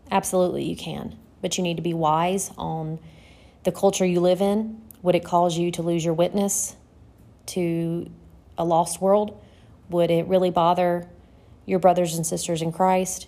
Absolutely, 0.09 0.63
you 0.63 0.75
can. 0.75 1.15
But 1.43 1.59
you 1.59 1.63
need 1.63 1.77
to 1.77 1.83
be 1.83 1.93
wise 1.93 2.49
on 2.57 2.97
the 3.63 3.71
culture 3.71 4.03
you 4.03 4.19
live 4.19 4.41
in. 4.41 4.81
Would 5.03 5.13
it 5.13 5.23
cause 5.23 5.59
you 5.59 5.69
to 5.73 5.83
lose 5.83 6.03
your 6.03 6.15
witness 6.15 6.75
to 7.47 8.09
a 8.57 8.65
lost 8.65 8.99
world? 8.99 9.39
Would 9.91 10.09
it 10.09 10.25
really 10.25 10.49
bother 10.49 11.07
your 11.67 11.77
brothers 11.77 12.15
and 12.15 12.25
sisters 12.25 12.63
in 12.63 12.71
Christ? 12.71 13.27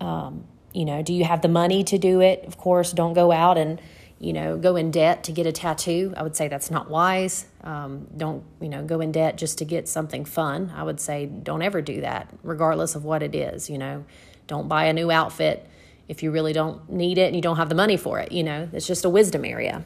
Um, 0.00 0.48
you 0.74 0.84
know, 0.84 1.02
do 1.02 1.12
you 1.12 1.24
have 1.24 1.42
the 1.42 1.48
money 1.48 1.84
to 1.84 1.98
do 1.98 2.20
it? 2.20 2.44
Of 2.46 2.56
course, 2.56 2.92
don't 2.92 3.12
go 3.12 3.30
out 3.32 3.58
and, 3.58 3.80
you 4.18 4.32
know, 4.32 4.56
go 4.56 4.76
in 4.76 4.90
debt 4.90 5.24
to 5.24 5.32
get 5.32 5.46
a 5.46 5.52
tattoo. 5.52 6.14
I 6.16 6.22
would 6.22 6.36
say 6.36 6.48
that's 6.48 6.70
not 6.70 6.88
wise. 6.88 7.46
Um, 7.62 8.06
don't, 8.16 8.44
you 8.60 8.68
know, 8.68 8.84
go 8.84 9.00
in 9.00 9.12
debt 9.12 9.36
just 9.36 9.58
to 9.58 9.64
get 9.64 9.88
something 9.88 10.24
fun. 10.24 10.72
I 10.74 10.82
would 10.82 11.00
say 11.00 11.26
don't 11.26 11.62
ever 11.62 11.82
do 11.82 12.00
that, 12.00 12.28
regardless 12.42 12.94
of 12.94 13.04
what 13.04 13.22
it 13.22 13.34
is. 13.34 13.68
You 13.68 13.78
know, 13.78 14.04
don't 14.46 14.68
buy 14.68 14.86
a 14.86 14.92
new 14.92 15.10
outfit 15.10 15.68
if 16.08 16.22
you 16.22 16.30
really 16.30 16.52
don't 16.52 16.90
need 16.90 17.18
it 17.18 17.26
and 17.26 17.36
you 17.36 17.42
don't 17.42 17.56
have 17.56 17.68
the 17.68 17.74
money 17.74 17.96
for 17.96 18.18
it. 18.18 18.32
You 18.32 18.42
know, 18.42 18.68
it's 18.72 18.86
just 18.86 19.04
a 19.04 19.10
wisdom 19.10 19.44
area. 19.44 19.84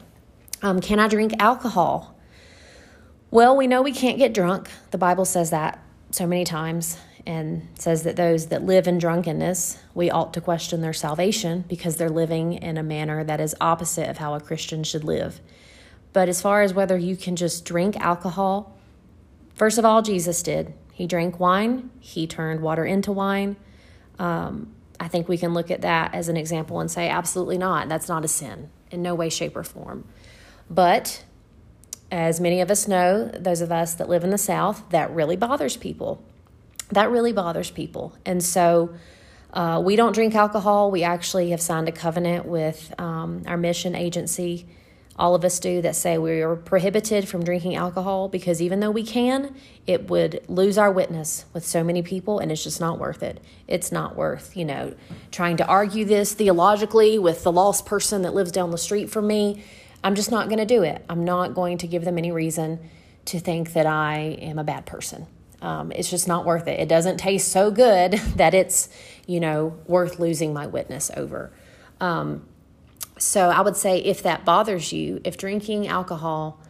Um, 0.61 0.81
can 0.81 0.99
I 0.99 1.07
drink 1.07 1.33
alcohol? 1.39 2.15
Well, 3.29 3.57
we 3.57 3.67
know 3.67 3.81
we 3.81 3.91
can't 3.91 4.17
get 4.17 4.33
drunk. 4.33 4.69
The 4.91 4.97
Bible 4.97 5.25
says 5.25 5.49
that 5.49 5.79
so 6.11 6.25
many 6.25 6.45
times 6.45 6.97
and 7.27 7.67
says 7.77 8.03
that 8.03 8.15
those 8.15 8.47
that 8.47 8.63
live 8.63 8.87
in 8.87 8.97
drunkenness, 8.97 9.77
we 9.93 10.09
ought 10.09 10.33
to 10.33 10.39
question 10.39 10.79
their 10.79 10.93
salvation 10.93 11.65
because 11.67 11.97
they're 11.97 12.09
living 12.09 12.53
in 12.53 12.77
a 12.77 12.83
manner 12.83 13.21
that 13.21 13.41
is 13.41 13.53
opposite 13.59 14.09
of 14.09 14.17
how 14.17 14.33
a 14.33 14.39
Christian 14.39 14.81
should 14.81 15.03
live. 15.03 15.41
But 16.13 16.29
as 16.29 16.41
far 16.41 16.61
as 16.61 16.73
whether 16.73 16.97
you 16.97 17.17
can 17.17 17.35
just 17.35 17.65
drink 17.65 17.97
alcohol, 17.97 18.77
first 19.55 19.77
of 19.77 19.83
all, 19.83 20.01
Jesus 20.01 20.41
did. 20.41 20.73
He 20.93 21.05
drank 21.05 21.37
wine, 21.37 21.89
he 21.99 22.27
turned 22.27 22.61
water 22.61 22.85
into 22.85 23.11
wine. 23.11 23.57
Um, 24.17 24.73
I 24.97 25.09
think 25.09 25.27
we 25.27 25.37
can 25.37 25.53
look 25.53 25.69
at 25.69 25.81
that 25.81 26.15
as 26.15 26.29
an 26.29 26.37
example 26.37 26.79
and 26.79 26.89
say, 26.89 27.09
absolutely 27.09 27.57
not. 27.57 27.89
That's 27.89 28.07
not 28.07 28.23
a 28.23 28.29
sin 28.29 28.69
in 28.89 29.01
no 29.01 29.13
way, 29.13 29.29
shape, 29.29 29.57
or 29.57 29.65
form. 29.65 30.07
But 30.69 31.25
as 32.09 32.39
many 32.39 32.61
of 32.61 32.71
us 32.71 32.87
know, 32.87 33.25
those 33.25 33.59
of 33.59 33.69
us 33.69 33.95
that 33.95 34.07
live 34.07 34.23
in 34.23 34.29
the 34.29 34.37
South, 34.37 34.89
that 34.91 35.11
really 35.11 35.35
bothers 35.35 35.75
people. 35.75 36.23
That 36.91 37.11
really 37.11 37.33
bothers 37.33 37.71
people. 37.71 38.15
And 38.25 38.43
so 38.43 38.93
uh, 39.53 39.81
we 39.83 39.95
don't 39.95 40.13
drink 40.13 40.35
alcohol. 40.35 40.91
We 40.91 41.03
actually 41.03 41.51
have 41.51 41.61
signed 41.61 41.89
a 41.89 41.91
covenant 41.91 42.45
with 42.45 42.93
um, 42.99 43.43
our 43.45 43.57
mission 43.57 43.95
agency. 43.95 44.67
All 45.19 45.33
of 45.33 45.43
us 45.43 45.59
do 45.59 45.81
that 45.81 45.95
say 45.95 46.17
we 46.17 46.41
are 46.41 46.55
prohibited 46.55 47.27
from 47.27 47.43
drinking 47.43 47.75
alcohol 47.75 48.29
because 48.29 48.61
even 48.61 48.81
though 48.81 48.91
we 48.91 49.03
can, 49.03 49.55
it 49.87 50.09
would 50.09 50.45
lose 50.47 50.77
our 50.77 50.91
witness 50.91 51.45
with 51.53 51.65
so 51.65 51.83
many 51.83 52.03
people 52.03 52.37
and 52.39 52.51
it's 52.51 52.63
just 52.63 52.79
not 52.79 52.99
worth 52.99 53.23
it. 53.23 53.41
It's 53.67 53.91
not 53.91 54.15
worth, 54.15 54.55
you 54.55 54.63
know, 54.63 54.93
trying 55.31 55.57
to 55.57 55.65
argue 55.65 56.05
this 56.05 56.33
theologically 56.33 57.17
with 57.17 57.43
the 57.43 57.51
lost 57.51 57.85
person 57.85 58.21
that 58.21 58.35
lives 58.35 58.51
down 58.51 58.69
the 58.69 58.77
street 58.77 59.09
from 59.09 59.25
me 59.25 59.63
I'm 60.03 60.15
just 60.15 60.31
not 60.31 60.47
going 60.47 60.59
to 60.59 60.65
do 60.65 60.83
it. 60.83 61.03
I'm 61.09 61.25
not 61.25 61.53
going 61.53 61.79
to 61.79 61.87
give 61.87 62.05
them 62.05 62.17
any 62.17 62.31
reason 62.31 62.79
to 63.25 63.39
think 63.39 63.73
that 63.73 63.85
I 63.85 64.37
am 64.41 64.59
a 64.59 64.63
bad 64.63 64.85
person. 64.85 65.27
Um, 65.61 65.91
it's 65.91 66.09
just 66.09 66.27
not 66.27 66.45
worth 66.45 66.67
it. 66.67 66.79
It 66.79 66.87
doesn't 66.87 67.17
taste 67.17 67.51
so 67.51 67.71
good 67.71 68.13
that 68.35 68.53
it's, 68.53 68.89
you 69.25 69.39
know, 69.39 69.77
worth 69.87 70.19
losing 70.19 70.53
my 70.53 70.67
witness 70.67 71.11
over. 71.15 71.51
Um, 71.99 72.45
so 73.17 73.49
I 73.49 73.61
would 73.61 73.75
say 73.75 73.97
if 73.97 74.23
that 74.23 74.45
bothers 74.45 74.93
you, 74.93 75.21
if 75.23 75.37
drinking 75.37 75.87
alcohol 75.87 76.61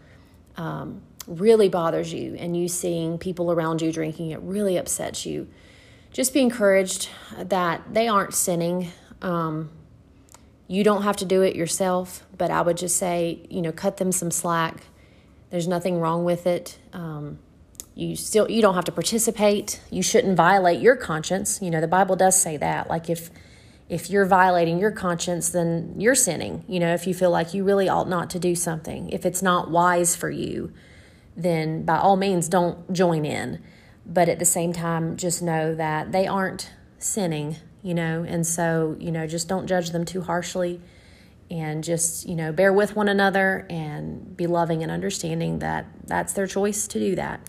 um, 0.56 1.02
really 1.28 1.70
bothers 1.70 2.14
you 2.14 2.36
and 2.36 2.56
you 2.56 2.68
seeing 2.68 3.18
people 3.18 3.52
around 3.52 3.82
you 3.82 3.92
drinking 3.92 4.32
it 4.32 4.40
really 4.42 4.78
upsets 4.78 5.26
you, 5.26 5.48
just 6.12 6.34
be 6.34 6.42
encouraged 6.42 7.10
that 7.38 7.94
they 7.94 8.08
aren't 8.08 8.34
sinning. 8.34 8.92
Um, 9.22 9.70
you 10.68 10.84
don't 10.84 11.04
have 11.04 11.18
to 11.18 11.26
do 11.26 11.42
it 11.42 11.56
yourself, 11.56 12.26
but 12.38 12.50
I 12.50 12.62
would 12.62 12.78
just 12.78 12.98
say, 12.98 13.46
you 13.50 13.62
know, 13.62 13.72
cut 13.72 13.98
them 13.98 14.12
some 14.12 14.32
slack. 14.32 14.84
There's 15.50 15.68
nothing 15.68 16.00
wrong 16.00 16.24
with 16.24 16.48
it. 16.48 16.78
Um, 16.94 17.40
you 17.98 18.16
still 18.16 18.50
you 18.50 18.62
don't 18.62 18.76
have 18.76 18.86
to 18.86 18.92
participate. 18.92 19.82
You 19.90 20.02
shouldn't 20.02 20.38
violate 20.38 20.82
your 20.82 20.96
conscience. 20.96 21.62
You 21.62 21.72
know, 21.72 21.82
the 21.82 21.88
Bible 21.88 22.16
does 22.16 22.40
say 22.40 22.58
that. 22.58 22.90
Like 22.90 23.10
if 23.10 23.30
if 23.90 24.10
you're 24.10 24.26
violating 24.26 24.80
your 24.80 24.92
conscience, 24.92 25.50
then 25.50 25.96
you're 25.98 26.16
sinning. 26.16 26.64
You 26.68 26.80
know, 26.80 26.94
if 26.94 27.08
you 27.08 27.14
feel 27.14 27.32
like 27.32 27.54
you 27.54 27.64
really 27.64 27.88
ought 27.90 28.10
not 28.10 28.30
to 28.32 28.40
do 28.40 28.56
something, 28.56 29.10
if 29.10 29.26
it's 29.26 29.42
not 29.42 29.72
wise 29.72 30.16
for 30.16 30.30
you, 30.30 30.74
then 31.36 31.84
by 31.84 31.98
all 31.98 32.18
means 32.18 32.50
don't 32.50 32.92
join 32.92 33.26
in. 33.26 33.64
But 34.06 34.30
at 34.30 34.40
the 34.40 34.46
same 34.46 34.74
time, 34.74 35.18
just 35.18 35.42
know 35.42 35.76
that 35.76 36.12
they 36.12 36.28
aren't 36.28 36.72
sinning 36.98 37.58
you 37.88 37.94
know, 37.94 38.26
and 38.28 38.46
so, 38.46 38.98
you 39.00 39.12
know, 39.14 39.28
just 39.28 39.48
don't 39.48 39.66
judge 39.66 39.92
them 39.92 40.04
too 40.04 40.22
harshly 40.22 40.82
and 41.50 41.86
just, 41.86 42.28
you 42.28 42.36
know, 42.36 42.52
bear 42.52 42.74
with 42.74 42.98
one 42.98 43.08
another 43.08 43.66
and 43.70 44.36
be 44.36 44.46
loving 44.46 44.84
and 44.84 44.92
understanding 44.92 45.60
that 45.60 45.86
that's 46.06 46.34
their 46.34 46.48
choice 46.48 46.86
to 46.90 47.00
do 47.00 47.16
that. 47.16 47.40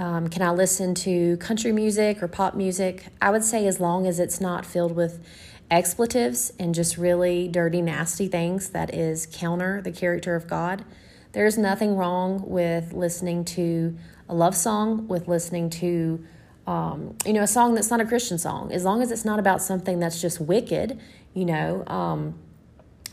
Um, 0.00 0.28
can 0.28 0.40
I 0.40 0.50
listen 0.50 0.94
to 0.94 1.36
country 1.36 1.72
music 1.72 2.22
or 2.22 2.26
pop 2.26 2.54
music? 2.54 3.04
I 3.20 3.30
would 3.30 3.44
say 3.44 3.66
as 3.66 3.80
long 3.80 4.06
as 4.06 4.18
it's 4.18 4.40
not 4.40 4.64
filled 4.64 4.96
with 4.96 5.22
expletives 5.70 6.54
and 6.58 6.74
just 6.74 6.96
really 6.96 7.48
dirty, 7.48 7.82
nasty 7.82 8.26
things 8.26 8.70
that 8.70 8.94
is 8.94 9.28
counter 9.30 9.82
the 9.82 9.92
character 9.92 10.34
of 10.34 10.48
God. 10.48 10.86
There's 11.32 11.58
nothing 11.58 11.96
wrong 11.96 12.48
with 12.48 12.94
listening 12.94 13.44
to 13.44 13.94
a 14.26 14.34
love 14.34 14.56
song, 14.56 15.06
with 15.06 15.28
listening 15.28 15.68
to 15.68 16.24
um, 16.66 17.16
you 17.26 17.34
know, 17.34 17.42
a 17.42 17.46
song 17.46 17.74
that's 17.74 17.90
not 17.90 18.00
a 18.00 18.06
Christian 18.06 18.38
song, 18.38 18.72
as 18.72 18.84
long 18.84 19.02
as 19.02 19.10
it's 19.10 19.24
not 19.26 19.38
about 19.38 19.60
something 19.60 19.98
that's 19.98 20.20
just 20.20 20.40
wicked, 20.40 20.98
you 21.34 21.44
know, 21.44 21.84
um, 21.86 22.38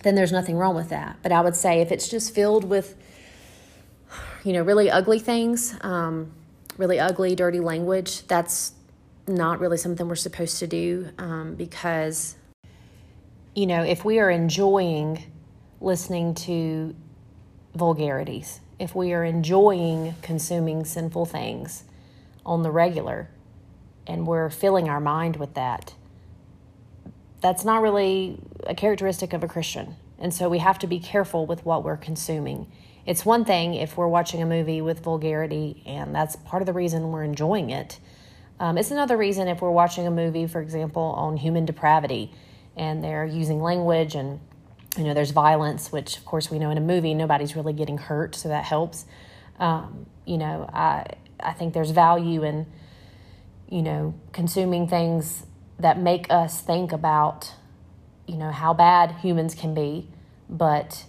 then 0.03 0.15
there's 0.15 0.31
nothing 0.31 0.55
wrong 0.55 0.75
with 0.75 0.89
that. 0.89 1.17
But 1.21 1.33
I 1.33 1.41
would 1.41 1.55
say 1.55 1.81
if 1.81 1.91
it's 1.91 2.07
just 2.07 2.33
filled 2.33 2.63
with, 2.63 2.95
you 4.45 4.53
know, 4.53 4.61
really 4.61 4.89
ugly 4.89 5.19
things, 5.19 5.75
um, 5.81 6.31
really 6.77 6.99
ugly, 6.99 7.35
dirty 7.35 7.59
language, 7.59 8.25
that's 8.27 8.73
not 9.27 9.59
really 9.59 9.77
something 9.77 10.07
we're 10.07 10.15
supposed 10.15 10.59
to 10.59 10.67
do 10.67 11.09
um, 11.17 11.55
because, 11.55 12.35
you 13.55 13.65
know, 13.65 13.83
if 13.83 14.05
we 14.05 14.19
are 14.19 14.29
enjoying 14.29 15.23
listening 15.81 16.33
to 16.33 16.95
vulgarities, 17.75 18.61
if 18.79 18.95
we 18.95 19.13
are 19.13 19.23
enjoying 19.23 20.15
consuming 20.21 20.85
sinful 20.85 21.25
things 21.25 21.83
on 22.45 22.63
the 22.63 22.71
regular, 22.71 23.29
and 24.07 24.25
we're 24.25 24.49
filling 24.49 24.87
our 24.87 25.01
mind 25.01 25.35
with 25.35 25.53
that, 25.55 25.93
that's 27.41 27.65
not 27.65 27.81
really 27.81 28.39
a 28.65 28.73
characteristic 28.73 29.33
of 29.33 29.43
a 29.43 29.47
Christian. 29.47 29.95
And 30.17 30.33
so 30.33 30.49
we 30.49 30.59
have 30.59 30.79
to 30.79 30.87
be 30.87 30.99
careful 30.99 31.45
with 31.45 31.65
what 31.65 31.83
we're 31.83 31.97
consuming. 31.97 32.71
It's 33.07 33.25
one 33.25 33.45
thing 33.45 33.73
if 33.73 33.95
we're 33.95 34.09
watching 34.09 34.41
a 34.41 34.45
movie 34.45 34.81
with 34.81 34.99
vulgarity, 34.99 35.81
and 35.85 36.13
that's 36.13 36.35
part 36.35 36.61
of 36.61 36.65
the 36.65 36.73
reason 36.73 37.09
we're 37.09 37.23
enjoying 37.23 37.69
it. 37.69 37.99
Um, 38.59 38.77
it's 38.77 38.91
another 38.91 39.15
reason 39.15 39.47
if 39.47 39.61
we're 39.61 39.71
watching 39.71 40.05
a 40.05 40.11
movie, 40.11 40.45
for 40.45 40.61
example, 40.61 41.01
on 41.01 41.37
human 41.37 41.63
depravity, 41.63 42.33
and 42.75 43.01
they're 43.01 43.25
using 43.25 43.61
language 43.61 44.13
and 44.13 44.41
you 44.97 45.05
know 45.05 45.13
there's 45.13 45.31
violence, 45.31 45.89
which 45.89 46.17
of 46.17 46.25
course 46.25 46.51
we 46.51 46.59
know 46.59 46.69
in 46.69 46.77
a 46.77 46.81
movie 46.81 47.13
nobody's 47.13 47.55
really 47.55 47.71
getting 47.71 47.97
hurt, 47.97 48.35
so 48.35 48.49
that 48.49 48.65
helps. 48.65 49.05
Um, 49.57 50.05
you 50.25 50.37
know, 50.37 50.69
I 50.73 51.05
I 51.39 51.53
think 51.53 51.73
there's 51.73 51.91
value 51.91 52.43
in 52.43 52.65
you 53.69 53.83
know 53.83 54.15
consuming 54.33 54.85
things 54.85 55.45
that 55.79 55.97
make 55.97 56.27
us 56.29 56.59
think 56.61 56.91
about 56.91 57.53
you 58.27 58.35
know 58.35 58.51
how 58.51 58.73
bad 58.73 59.11
humans 59.21 59.55
can 59.55 59.73
be 59.73 60.09
but 60.49 61.05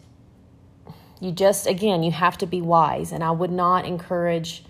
you 1.21 1.33
just 1.33 1.67
again 1.67 2.03
you 2.03 2.11
have 2.11 2.39
to 2.39 2.47
be 2.47 2.61
wise 2.61 3.13
and 3.13 3.23
i 3.25 3.31
would 3.31 3.51
not 3.51 3.85
encourage 3.85 4.65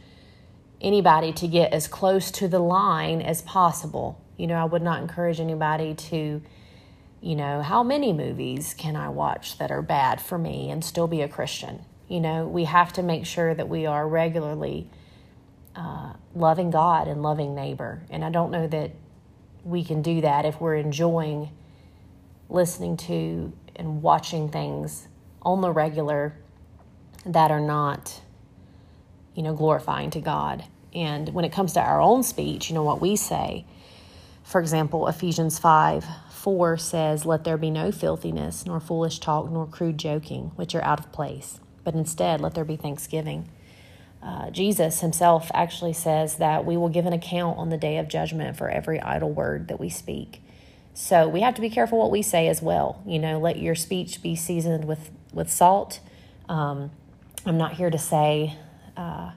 anybody 0.80 1.32
to 1.32 1.48
get 1.48 1.72
as 1.72 1.88
close 1.88 2.30
to 2.30 2.46
the 2.46 2.60
line 2.60 3.20
as 3.20 3.42
possible. 3.42 4.20
You 4.36 4.46
know 4.46 4.54
i 4.54 4.64
would 4.64 4.82
not 4.82 5.00
encourage 5.00 5.40
anybody 5.40 5.94
to 5.94 6.40
you 7.20 7.34
know 7.34 7.62
how 7.62 7.82
many 7.82 8.12
movies 8.12 8.74
can 8.74 8.94
i 8.94 9.08
watch 9.08 9.58
that 9.58 9.72
are 9.72 9.82
bad 9.82 10.20
for 10.20 10.38
me 10.38 10.70
and 10.70 10.84
still 10.84 11.08
be 11.08 11.22
a 11.22 11.28
christian? 11.28 11.84
You 12.08 12.20
know 12.20 12.46
we 12.46 12.64
have 12.64 12.92
to 12.94 13.02
make 13.02 13.26
sure 13.26 13.54
that 13.54 13.68
we 13.68 13.86
are 13.86 14.06
regularly 14.08 14.88
uh, 15.74 16.12
loving 16.34 16.70
god 16.70 17.08
and 17.08 17.22
loving 17.22 17.54
neighbor 17.54 18.02
and 18.10 18.24
i 18.24 18.30
don't 18.30 18.50
know 18.50 18.66
that 18.68 18.92
we 19.64 19.82
can 19.84 20.02
do 20.02 20.20
that 20.20 20.44
if 20.44 20.60
we're 20.60 20.76
enjoying 20.76 21.50
listening 22.48 22.96
to 22.96 23.52
and 23.76 24.02
watching 24.02 24.48
things 24.48 25.07
on 25.42 25.60
the 25.60 25.70
regular 25.70 26.34
that 27.24 27.50
are 27.50 27.60
not, 27.60 28.20
you 29.34 29.42
know, 29.42 29.54
glorifying 29.54 30.10
to 30.10 30.20
God. 30.20 30.64
And 30.94 31.28
when 31.30 31.44
it 31.44 31.52
comes 31.52 31.72
to 31.74 31.80
our 31.80 32.00
own 32.00 32.22
speech, 32.22 32.70
you 32.70 32.74
know, 32.74 32.82
what 32.82 33.00
we 33.00 33.16
say, 33.16 33.64
for 34.42 34.60
example, 34.60 35.06
Ephesians 35.06 35.58
5 35.58 36.06
4 36.30 36.76
says, 36.78 37.26
Let 37.26 37.44
there 37.44 37.58
be 37.58 37.70
no 37.70 37.92
filthiness, 37.92 38.64
nor 38.64 38.80
foolish 38.80 39.18
talk, 39.18 39.50
nor 39.50 39.66
crude 39.66 39.98
joking, 39.98 40.52
which 40.56 40.74
are 40.74 40.82
out 40.82 41.00
of 41.00 41.12
place, 41.12 41.60
but 41.84 41.94
instead 41.94 42.40
let 42.40 42.54
there 42.54 42.64
be 42.64 42.76
thanksgiving. 42.76 43.48
Uh, 44.22 44.50
Jesus 44.50 45.00
himself 45.00 45.50
actually 45.52 45.92
says 45.92 46.36
that 46.36 46.64
we 46.64 46.76
will 46.76 46.88
give 46.88 47.06
an 47.06 47.12
account 47.12 47.58
on 47.58 47.68
the 47.68 47.76
day 47.76 47.98
of 47.98 48.08
judgment 48.08 48.56
for 48.56 48.68
every 48.68 49.00
idle 49.00 49.30
word 49.30 49.68
that 49.68 49.78
we 49.78 49.88
speak. 49.88 50.42
So 51.00 51.28
we 51.28 51.42
have 51.42 51.54
to 51.54 51.60
be 51.60 51.70
careful 51.70 51.96
what 51.96 52.10
we 52.10 52.22
say 52.22 52.48
as 52.48 52.60
well. 52.60 53.00
You 53.06 53.20
know, 53.20 53.38
let 53.38 53.60
your 53.60 53.76
speech 53.76 54.20
be 54.20 54.34
seasoned 54.34 54.84
with 54.84 55.12
with 55.32 55.48
salt. 55.48 56.00
Um, 56.48 56.90
I'm 57.46 57.56
not 57.56 57.74
here 57.74 57.88
to 57.88 57.96
say, 57.96 58.56
uh, 58.96 59.30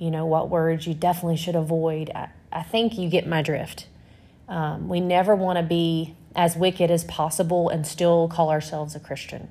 you 0.00 0.10
know, 0.10 0.26
what 0.26 0.50
words 0.50 0.88
you 0.88 0.94
definitely 0.94 1.36
should 1.36 1.54
avoid. 1.54 2.10
I, 2.16 2.30
I 2.50 2.64
think 2.64 2.98
you 2.98 3.08
get 3.08 3.28
my 3.28 3.42
drift. 3.42 3.86
Um, 4.48 4.88
we 4.88 4.98
never 4.98 5.36
want 5.36 5.56
to 5.58 5.62
be 5.62 6.16
as 6.34 6.56
wicked 6.56 6.90
as 6.90 7.04
possible 7.04 7.68
and 7.68 7.86
still 7.86 8.26
call 8.26 8.50
ourselves 8.50 8.96
a 8.96 9.00
Christian. 9.00 9.48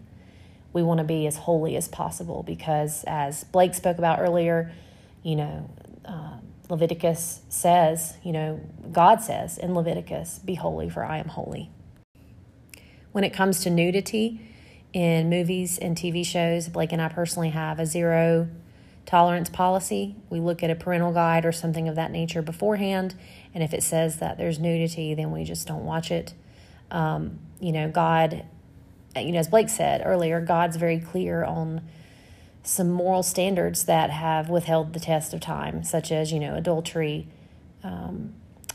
We 0.73 0.83
want 0.83 0.97
to 0.97 1.05
be 1.05 1.25
as 1.27 1.37
holy 1.37 1.77
as 1.77 1.87
possible 1.87 2.43
because, 2.43 3.05
as 3.07 3.45
Blake 3.45 3.73
spoke 3.73 3.97
about 3.97 4.19
earlier, 4.19 4.73
you 5.23 5.37
know, 5.37 5.69
Leviticus 6.69 7.41
says, 7.49 8.17
you 8.23 8.31
know, 8.31 8.59
God 8.91 9.21
says 9.21 9.57
in 9.57 9.73
Leviticus, 9.73 10.39
be 10.39 10.55
holy, 10.55 10.89
for 10.89 11.03
I 11.03 11.17
am 11.17 11.29
holy. 11.29 11.69
When 13.11 13.23
it 13.23 13.33
comes 13.33 13.61
to 13.61 13.69
nudity 13.69 14.41
in 14.93 15.29
movies 15.29 15.77
and 15.77 15.95
TV 15.95 16.25
shows, 16.25 16.67
Blake 16.67 16.91
and 16.91 17.01
I 17.01 17.09
personally 17.09 17.49
have 17.49 17.79
a 17.79 17.85
zero 17.85 18.49
tolerance 19.05 19.49
policy. 19.49 20.15
We 20.29 20.39
look 20.39 20.61
at 20.61 20.69
a 20.69 20.75
parental 20.75 21.13
guide 21.13 21.45
or 21.45 21.51
something 21.51 21.87
of 21.87 21.95
that 21.95 22.11
nature 22.11 22.41
beforehand, 22.41 23.15
and 23.53 23.63
if 23.63 23.73
it 23.73 23.81
says 23.81 24.17
that 24.17 24.37
there's 24.37 24.59
nudity, 24.59 25.15
then 25.15 25.31
we 25.31 25.45
just 25.45 25.67
don't 25.67 25.85
watch 25.85 26.11
it. 26.11 26.33
Um, 26.91 27.39
you 27.59 27.71
know, 27.71 27.89
God, 27.89 28.45
you 29.15 29.31
know, 29.31 29.39
as 29.39 29.47
Blake 29.47 29.69
said 29.69 30.03
earlier, 30.05 30.41
God's 30.41 30.75
very 30.75 30.99
clear 30.99 31.43
on 31.43 31.81
some 32.67 32.89
moral 32.89 33.23
standards 33.23 33.85
that 33.85 34.09
have 34.09 34.49
withheld 34.49 34.93
the 34.93 34.99
test 34.99 35.33
of 35.33 35.39
time, 35.39 35.83
such 35.83 36.11
as, 36.11 36.31
you 36.31 36.39
know, 36.39 36.55
adultery, 36.55 37.27
um, 37.83 38.33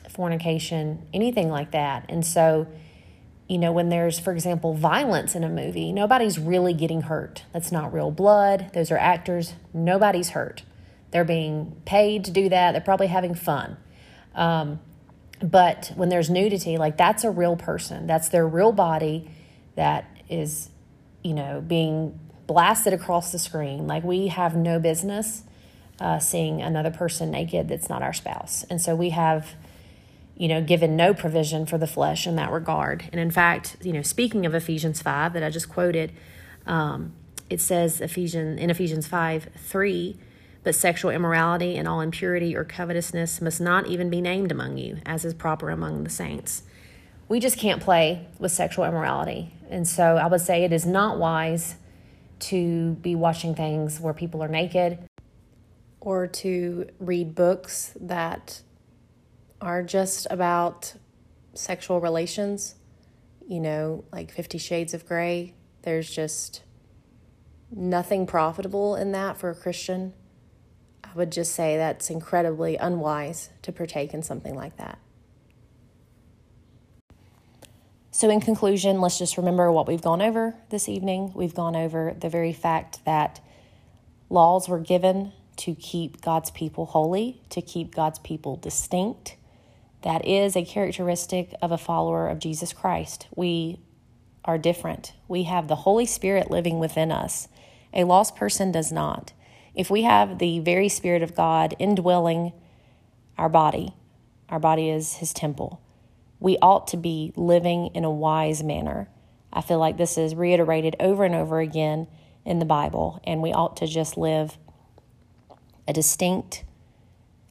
fornication, 0.09 1.07
anything 1.13 1.51
like 1.51 1.73
that. 1.73 2.07
And 2.09 2.25
so, 2.25 2.67
you 3.49 3.59
know, 3.59 3.71
when 3.71 3.91
there's, 3.91 4.19
for 4.19 4.33
example, 4.33 4.73
violence 4.73 5.35
in 5.35 5.45
a 5.45 5.49
movie, 5.49 5.93
nobody's 5.93 6.39
really 6.39 6.73
getting 6.73 7.03
hurt. 7.03 7.45
That's 7.53 7.71
not 7.71 7.93
real 7.93 8.11
blood. 8.11 8.71
Those 8.73 8.91
are 8.91 8.97
actors. 8.97 9.55
Nobody's 9.75 10.31
hurt. 10.31 10.63
They're 11.11 11.25
being 11.25 11.77
paid 11.85 12.25
to 12.25 12.31
do 12.31 12.49
that. 12.49 12.73
They're 12.73 12.81
probably 12.81 13.09
having 13.09 13.35
fun. 13.35 13.77
Um, 14.35 14.81
but 15.43 15.93
when 15.97 16.09
there's 16.09 16.31
nudity, 16.31 16.79
like 16.79 16.97
that's 16.97 17.25
a 17.25 17.31
real 17.31 17.57
person. 17.57 18.07
That's 18.07 18.31
their 18.31 18.49
real 18.49 18.73
body 18.73 19.31
that 19.75 20.09
is, 20.31 20.71
you 21.23 21.35
know, 21.35 21.61
being 21.61 22.19
blasted 22.47 22.93
across 22.93 23.33
the 23.33 23.39
screen. 23.39 23.87
Like 23.87 24.05
we 24.05 24.29
have 24.29 24.57
no 24.57 24.79
business 24.79 25.43
uh, 26.01 26.19
seeing 26.19 26.61
another 26.61 26.91
person 26.91 27.31
naked 27.31 27.69
that's 27.69 27.89
not 27.89 28.03
our 28.03 28.13
spouse. 28.13 28.65
And 28.69 28.81
so 28.81 28.95
we 28.95 29.11
have, 29.11 29.55
you 30.37 30.49
know, 30.49 30.63
given 30.63 30.97
no 30.97 31.15
provision 31.15 31.67
for 31.67 31.79
the 31.79 31.87
flesh 31.87 32.27
in 32.27 32.37
that 32.37 32.51
regard. 32.51 33.09
And 33.13 33.21
in 33.21 33.31
fact, 33.31 33.77
you 33.83 33.93
know, 33.93 34.03
speaking 34.03 34.45
of 34.47 34.55
Ephesians 34.55 35.01
5 35.01 35.33
that 35.35 35.43
I 35.43 35.51
just 35.51 35.69
quoted, 35.69 36.13
um, 36.67 37.13
it 37.49 37.61
says 37.61 38.01
Ephesians 38.01 38.61
in 38.61 38.71
Ephesians 38.71 39.07
5 39.07 39.49
3, 39.57 40.17
but 40.65 40.75
sexual 40.75 41.11
immorality 41.11 41.77
and 41.77 41.87
all 41.87 42.01
impurity 42.01 42.57
or 42.57 42.65
covetousness 42.65 43.41
must 43.41 43.61
not 43.61 43.87
even 43.87 44.11
be 44.11 44.21
named 44.21 44.51
among 44.51 44.79
you, 44.79 44.99
as 45.05 45.25
is 45.25 45.35
proper 45.35 45.71
among 45.71 46.05
the 46.05 46.11
saints. 46.11 46.63
We 47.29 47.41
just 47.41 47.59
can't 47.59 47.83
play 47.83 48.29
with 48.39 48.53
sexual 48.53 48.85
immorality. 48.85 49.55
And 49.71 49.87
so 49.87 50.17
I 50.17 50.27
would 50.27 50.41
say 50.41 50.65
it 50.65 50.73
is 50.73 50.85
not 50.85 51.19
wise 51.19 51.77
to 52.43 52.95
be 52.95 53.15
watching 53.15 53.55
things 53.55 54.01
where 54.01 54.15
people 54.15 54.43
are 54.43 54.49
naked 54.49 54.99
or 56.01 56.27
to 56.27 56.89
read 56.99 57.35
books 57.35 57.97
that 58.01 58.63
are 59.61 59.83
just 59.83 60.27
about 60.31 60.95
sexual 61.55 62.01
relations, 62.01 62.75
you 63.47 63.61
know, 63.61 64.05
like 64.13 64.33
Fifty 64.33 64.59
Shades 64.59 64.95
of 64.95 65.07
Grey. 65.07 65.55
There's 65.83 66.11
just 66.11 66.63
nothing 67.71 68.27
profitable 68.27 68.97
in 68.97 69.13
that 69.13 69.39
for 69.39 69.51
a 69.51 69.55
Christian. 69.55 70.13
I 71.05 71.11
would 71.15 71.31
just 71.31 71.55
say 71.55 71.77
that's 71.77 72.11
incredibly 72.11 72.77
unwise 72.77 73.51
to 73.63 73.73
partake 73.73 74.15
in 74.15 74.23
something 74.23 74.55
like 74.55 74.77
that. 74.79 74.99
So, 78.15 78.29
in 78.29 78.43
conclusion, 78.43 79.01
let's 79.01 79.19
just 79.19 79.39
remember 79.39 79.73
what 79.73 79.89
we've 79.89 80.03
gone 80.03 80.21
over 80.21 80.55
this 80.69 80.87
evening. 80.87 81.33
We've 81.35 81.55
gone 81.55 81.75
over 81.75 82.15
the 82.17 82.29
very 82.29 82.53
fact 82.53 83.03
that 83.07 83.41
laws 84.29 84.69
were 84.69 84.81
given 84.81 85.33
to 85.57 85.75
keep 85.75 86.21
God's 86.21 86.51
people 86.51 86.85
holy, 86.85 87.41
to 87.49 87.63
keep 87.63 87.95
God's 87.95 88.19
people 88.19 88.57
distinct. 88.57 89.37
That 90.03 90.27
is 90.27 90.57
a 90.57 90.65
characteristic 90.65 91.55
of 91.63 91.73
a 91.73 91.79
follower 91.79 92.29
of 92.29 92.39
Jesus 92.39 92.75
Christ. 92.75 93.29
We 93.35 93.81
are 94.45 94.59
different. 94.59 95.15
We 95.27 95.45
have 95.45 95.69
the 95.69 95.77
Holy 95.77 96.05
Spirit 96.05 96.51
living 96.51 96.79
within 96.79 97.11
us. 97.11 97.49
A 97.95 98.05
lost 98.05 98.37
person 98.37 98.71
does 98.71 98.93
not. 98.93 99.33
If 99.75 99.89
we 99.89 100.03
have 100.03 100.39
the 100.39 100.59
very 100.59 100.91
Spirit 100.91 101.23
of 101.23 101.35
God 101.35 101.75
indwelling 101.79 102.53
our 103.39 103.49
body, 103.49 103.95
our 104.51 104.61
body 104.61 104.91
is 104.91 105.15
His 105.15 105.33
temple 105.33 105.81
we 106.43 106.59
ought 106.61 106.89
to 106.89 106.97
be 106.97 107.33
living 107.37 107.91
in 107.95 108.05
a 108.05 108.11
wise 108.11 108.65
manner. 108.65 109.09
I 109.53 109.61
feel 109.61 109.79
like 109.79 109.97
this 109.97 110.19
is 110.19 110.35
reiterated 110.35 110.97
over 110.99 111.25
and 111.25 111.37
over 111.37 111.61
again 111.61 112.09
in 112.45 112.59
the 112.59 112.65
Bible, 112.65 113.21
and 113.25 113.41
we 113.41 113.53
ought 113.53 113.77
to 113.77 113.87
just 113.87 114.17
live 114.17 114.59
a 115.87 115.93
distinct 115.93 116.65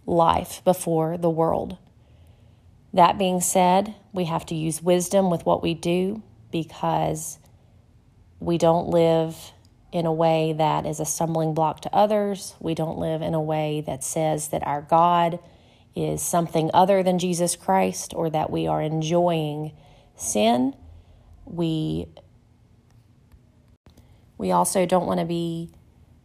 life 0.06 0.62
before 0.66 1.18
the 1.18 1.30
world. 1.30 1.78
That 2.94 3.18
being 3.18 3.40
said, 3.40 3.96
we 4.12 4.26
have 4.26 4.46
to 4.48 4.56
use 4.56 4.84
wisdom 4.84 5.30
with 5.30 5.46
what 5.46 5.64
we 5.64 5.74
do 5.74 6.22
because 6.52 7.40
we 8.42 8.58
don't 8.58 8.90
live 8.90 9.54
in 9.94 10.06
a 10.06 10.12
way 10.12 10.52
that 10.52 10.86
is 10.86 11.00
a 11.00 11.06
stumbling 11.06 11.54
block 11.54 11.80
to 11.82 11.96
others. 11.96 12.56
We 12.60 12.76
don't 12.76 12.98
live 12.98 13.22
in 13.22 13.34
a 13.34 13.42
way 13.42 13.84
that 13.88 14.04
says 14.04 14.50
that 14.50 14.68
our 14.68 14.82
God 14.82 15.40
is 15.96 16.22
something 16.22 16.72
other 16.74 17.04
than 17.04 17.20
Jesus 17.20 17.56
Christ 17.56 18.14
or 18.16 18.30
that 18.30 18.50
we 18.50 18.68
are 18.68 18.82
enjoying 18.82 19.74
sin. 20.16 20.76
We 21.46 22.08
we 24.38 24.52
also 24.52 24.86
don't 24.86 25.06
want 25.06 25.20
to 25.20 25.26
be 25.26 25.72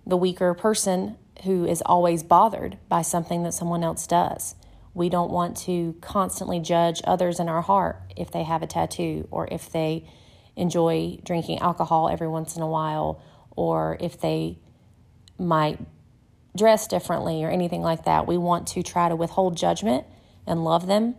the 0.07 0.16
weaker 0.16 0.55
person 0.55 1.16
who 1.44 1.66
is 1.66 1.83
always 1.85 2.22
bothered 2.22 2.79
by 2.88 3.02
something 3.02 3.42
that 3.42 3.52
someone 3.52 3.85
else 3.85 4.07
does. 4.07 4.55
We 4.94 5.11
don't 5.11 5.31
want 5.31 5.57
to 5.59 5.96
constantly 6.00 6.59
judge 6.61 7.02
others 7.05 7.38
in 7.38 7.48
our 7.48 7.61
heart 7.61 8.14
if 8.16 8.31
they 8.31 8.44
have 8.44 8.62
a 8.62 8.66
tattoo 8.66 9.29
or 9.31 9.46
if 9.50 9.70
they, 9.70 10.07
enjoy 10.57 11.18
drinking 11.22 11.59
alcohol 11.59 12.09
every 12.09 12.26
once 12.26 12.57
in 12.57 12.62
a 12.62 12.66
while 12.66 13.22
or 13.55 13.96
if 14.00 14.20
they 14.20 14.59
might 15.38 15.79
dress 16.57 16.87
differently 16.87 17.45
or 17.45 17.51
anything 17.51 17.83
like 17.83 18.05
that. 18.05 18.27
We 18.27 18.38
want 18.38 18.66
to 18.69 18.83
try 18.83 19.09
to 19.09 19.16
withhold 19.16 19.57
judgment 19.57 20.05
and 20.47 20.64
love 20.64 20.87
them. 20.87 21.16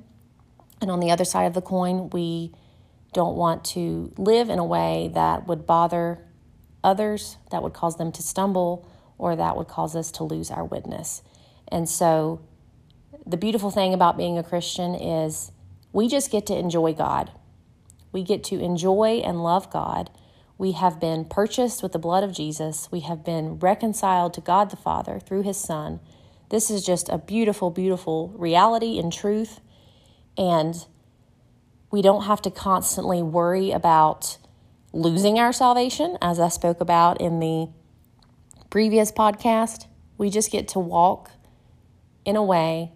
And 0.82 0.92
on 0.92 1.00
the 1.00 1.12
other 1.12 1.26
side 1.26 1.46
of 1.46 1.54
the 1.54 1.62
coin, 1.62 2.10
we 2.12 2.54
don't 3.14 3.36
want 3.36 3.66
to 3.66 4.14
live 4.18 4.50
in 4.50 4.60
a 4.60 4.66
way 4.66 5.10
that 5.14 5.48
would 5.48 5.66
bother 5.66 6.20
others, 6.84 7.38
that 7.52 7.64
would 7.64 7.74
cause 7.74 7.98
them 7.98 8.12
to 8.12 8.22
stumble, 8.22 8.88
or 9.18 9.36
that 9.36 9.58
would 9.58 9.68
cause 9.68 9.96
us 9.96 10.12
to 10.12 10.24
lose 10.24 10.52
our 10.52 10.64
witness. 10.64 11.22
And 11.68 11.90
so, 11.90 12.42
the 13.26 13.38
beautiful 13.38 13.72
thing 13.72 13.94
about 13.94 14.18
being 14.18 14.38
a 14.38 14.44
Christian 14.44 14.96
is 14.96 15.52
we 15.92 16.08
just 16.08 16.32
get 16.32 16.46
to 16.48 16.58
enjoy 16.58 16.94
God. 16.94 17.32
We 18.12 18.24
get 18.24 18.44
to 18.46 18.60
enjoy 18.60 19.22
and 19.26 19.44
love 19.44 19.70
God. 19.70 20.10
We 20.58 20.72
have 20.72 21.00
been 21.00 21.26
purchased 21.26 21.84
with 21.84 21.92
the 21.92 22.00
blood 22.00 22.24
of 22.24 22.34
Jesus. 22.34 22.90
We 22.92 23.02
have 23.02 23.24
been 23.24 23.60
reconciled 23.60 24.34
to 24.36 24.42
God 24.42 24.72
the 24.72 24.78
Father 24.78 25.20
through 25.20 25.44
his 25.44 25.58
Son. 25.58 26.00
This 26.50 26.72
is 26.72 26.86
just 26.86 27.10
a 27.10 27.18
beautiful, 27.18 27.70
beautiful 27.70 28.30
reality 28.36 28.98
and 28.98 29.14
truth. 29.14 29.60
And 30.38 30.76
we 31.92 32.02
don't 32.02 32.24
have 32.24 32.42
to 32.44 32.52
constantly 32.52 33.22
worry 33.22 33.72
about 33.72 34.38
losing 34.94 35.38
our 35.38 35.54
salvation, 35.54 36.18
as 36.22 36.40
I 36.40 36.48
spoke 36.48 36.82
about 36.82 37.22
in 37.22 37.40
the 37.40 37.70
previous 38.70 39.12
podcast. 39.12 39.86
We 40.18 40.30
just 40.30 40.52
get 40.52 40.68
to 40.70 40.80
walk 40.80 41.32
in 42.26 42.36
a 42.36 42.44
way 42.44 42.92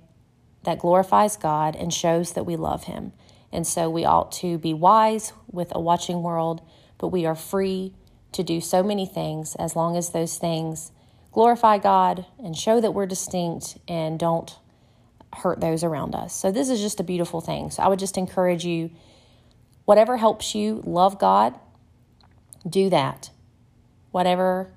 that 0.63 0.79
glorifies 0.79 1.37
God 1.37 1.75
and 1.75 1.93
shows 1.93 2.33
that 2.33 2.45
we 2.45 2.55
love 2.55 2.85
Him. 2.85 3.13
And 3.51 3.67
so 3.67 3.89
we 3.89 4.05
ought 4.05 4.31
to 4.33 4.57
be 4.57 4.73
wise 4.73 5.33
with 5.51 5.73
a 5.75 5.79
watching 5.79 6.23
world, 6.23 6.61
but 7.01 7.07
we 7.07 7.25
are 7.25 7.35
free 7.35 7.93
to 8.31 8.43
do 8.43 8.61
so 8.61 8.83
many 8.83 9.07
things 9.07 9.55
as 9.55 9.75
long 9.75 9.97
as 9.97 10.11
those 10.11 10.37
things 10.37 10.91
glorify 11.31 11.79
God 11.79 12.27
and 12.37 12.55
show 12.55 12.79
that 12.79 12.93
we're 12.93 13.07
distinct 13.07 13.77
and 13.87 14.19
don't 14.19 14.57
hurt 15.33 15.59
those 15.59 15.83
around 15.83 16.13
us. 16.13 16.33
So 16.33 16.51
this 16.51 16.69
is 16.69 16.79
just 16.79 16.99
a 16.99 17.03
beautiful 17.03 17.41
thing. 17.41 17.71
So 17.71 17.81
I 17.81 17.87
would 17.87 17.99
just 17.99 18.17
encourage 18.17 18.65
you 18.65 18.91
whatever 19.85 20.17
helps 20.17 20.53
you 20.53 20.83
love 20.85 21.17
God, 21.17 21.59
do 22.69 22.89
that. 22.91 23.31
Whatever 24.11 24.71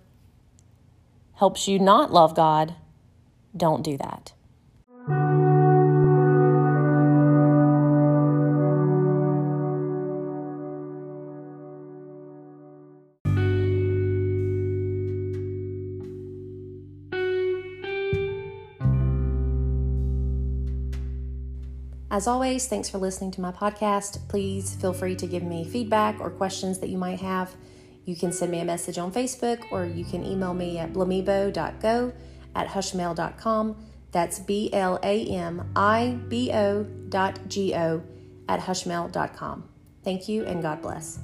helps 1.35 1.69
you 1.69 1.79
not 1.79 2.11
love 2.11 2.35
God, 2.35 2.75
don't 3.55 3.83
do 3.83 3.99
that. 3.99 4.33
As 22.15 22.29
always, 22.29 22.69
thanks 22.69 22.89
for 22.89 22.99
listening 22.99 23.33
to 23.33 23.41
my 23.41 23.51
podcast. 23.51 24.29
Please 24.29 24.77
feel 24.77 24.93
free 24.93 25.17
to 25.17 25.27
give 25.27 25.43
me 25.43 25.65
feedback 25.65 26.21
or 26.21 26.31
questions 26.31 26.79
that 26.79 26.89
you 26.89 26.97
might 26.97 27.19
have. 27.19 27.57
You 28.05 28.15
can 28.15 28.31
send 28.31 28.53
me 28.53 28.61
a 28.61 28.65
message 28.65 28.99
on 28.99 29.11
Facebook 29.11 29.65
or 29.73 29.85
you 29.85 30.05
can 30.05 30.25
email 30.25 30.55
me 30.55 30.79
at 30.79 30.93
blamibo.go 30.93 32.13
at 32.55 32.69
hushmail.com. 32.69 33.77
That's 34.13 34.39
B 34.39 34.71
L 34.73 35.01
A 35.03 35.27
M 35.27 35.73
I 35.75 36.17
B 36.29 36.53
O 36.53 36.85
dot 37.09 37.49
G 37.49 37.75
O 37.75 38.01
at 38.49 38.61
hushmail.com. 38.61 39.65
Thank 40.05 40.29
you 40.29 40.45
and 40.45 40.63
God 40.63 40.83
bless. 40.83 41.19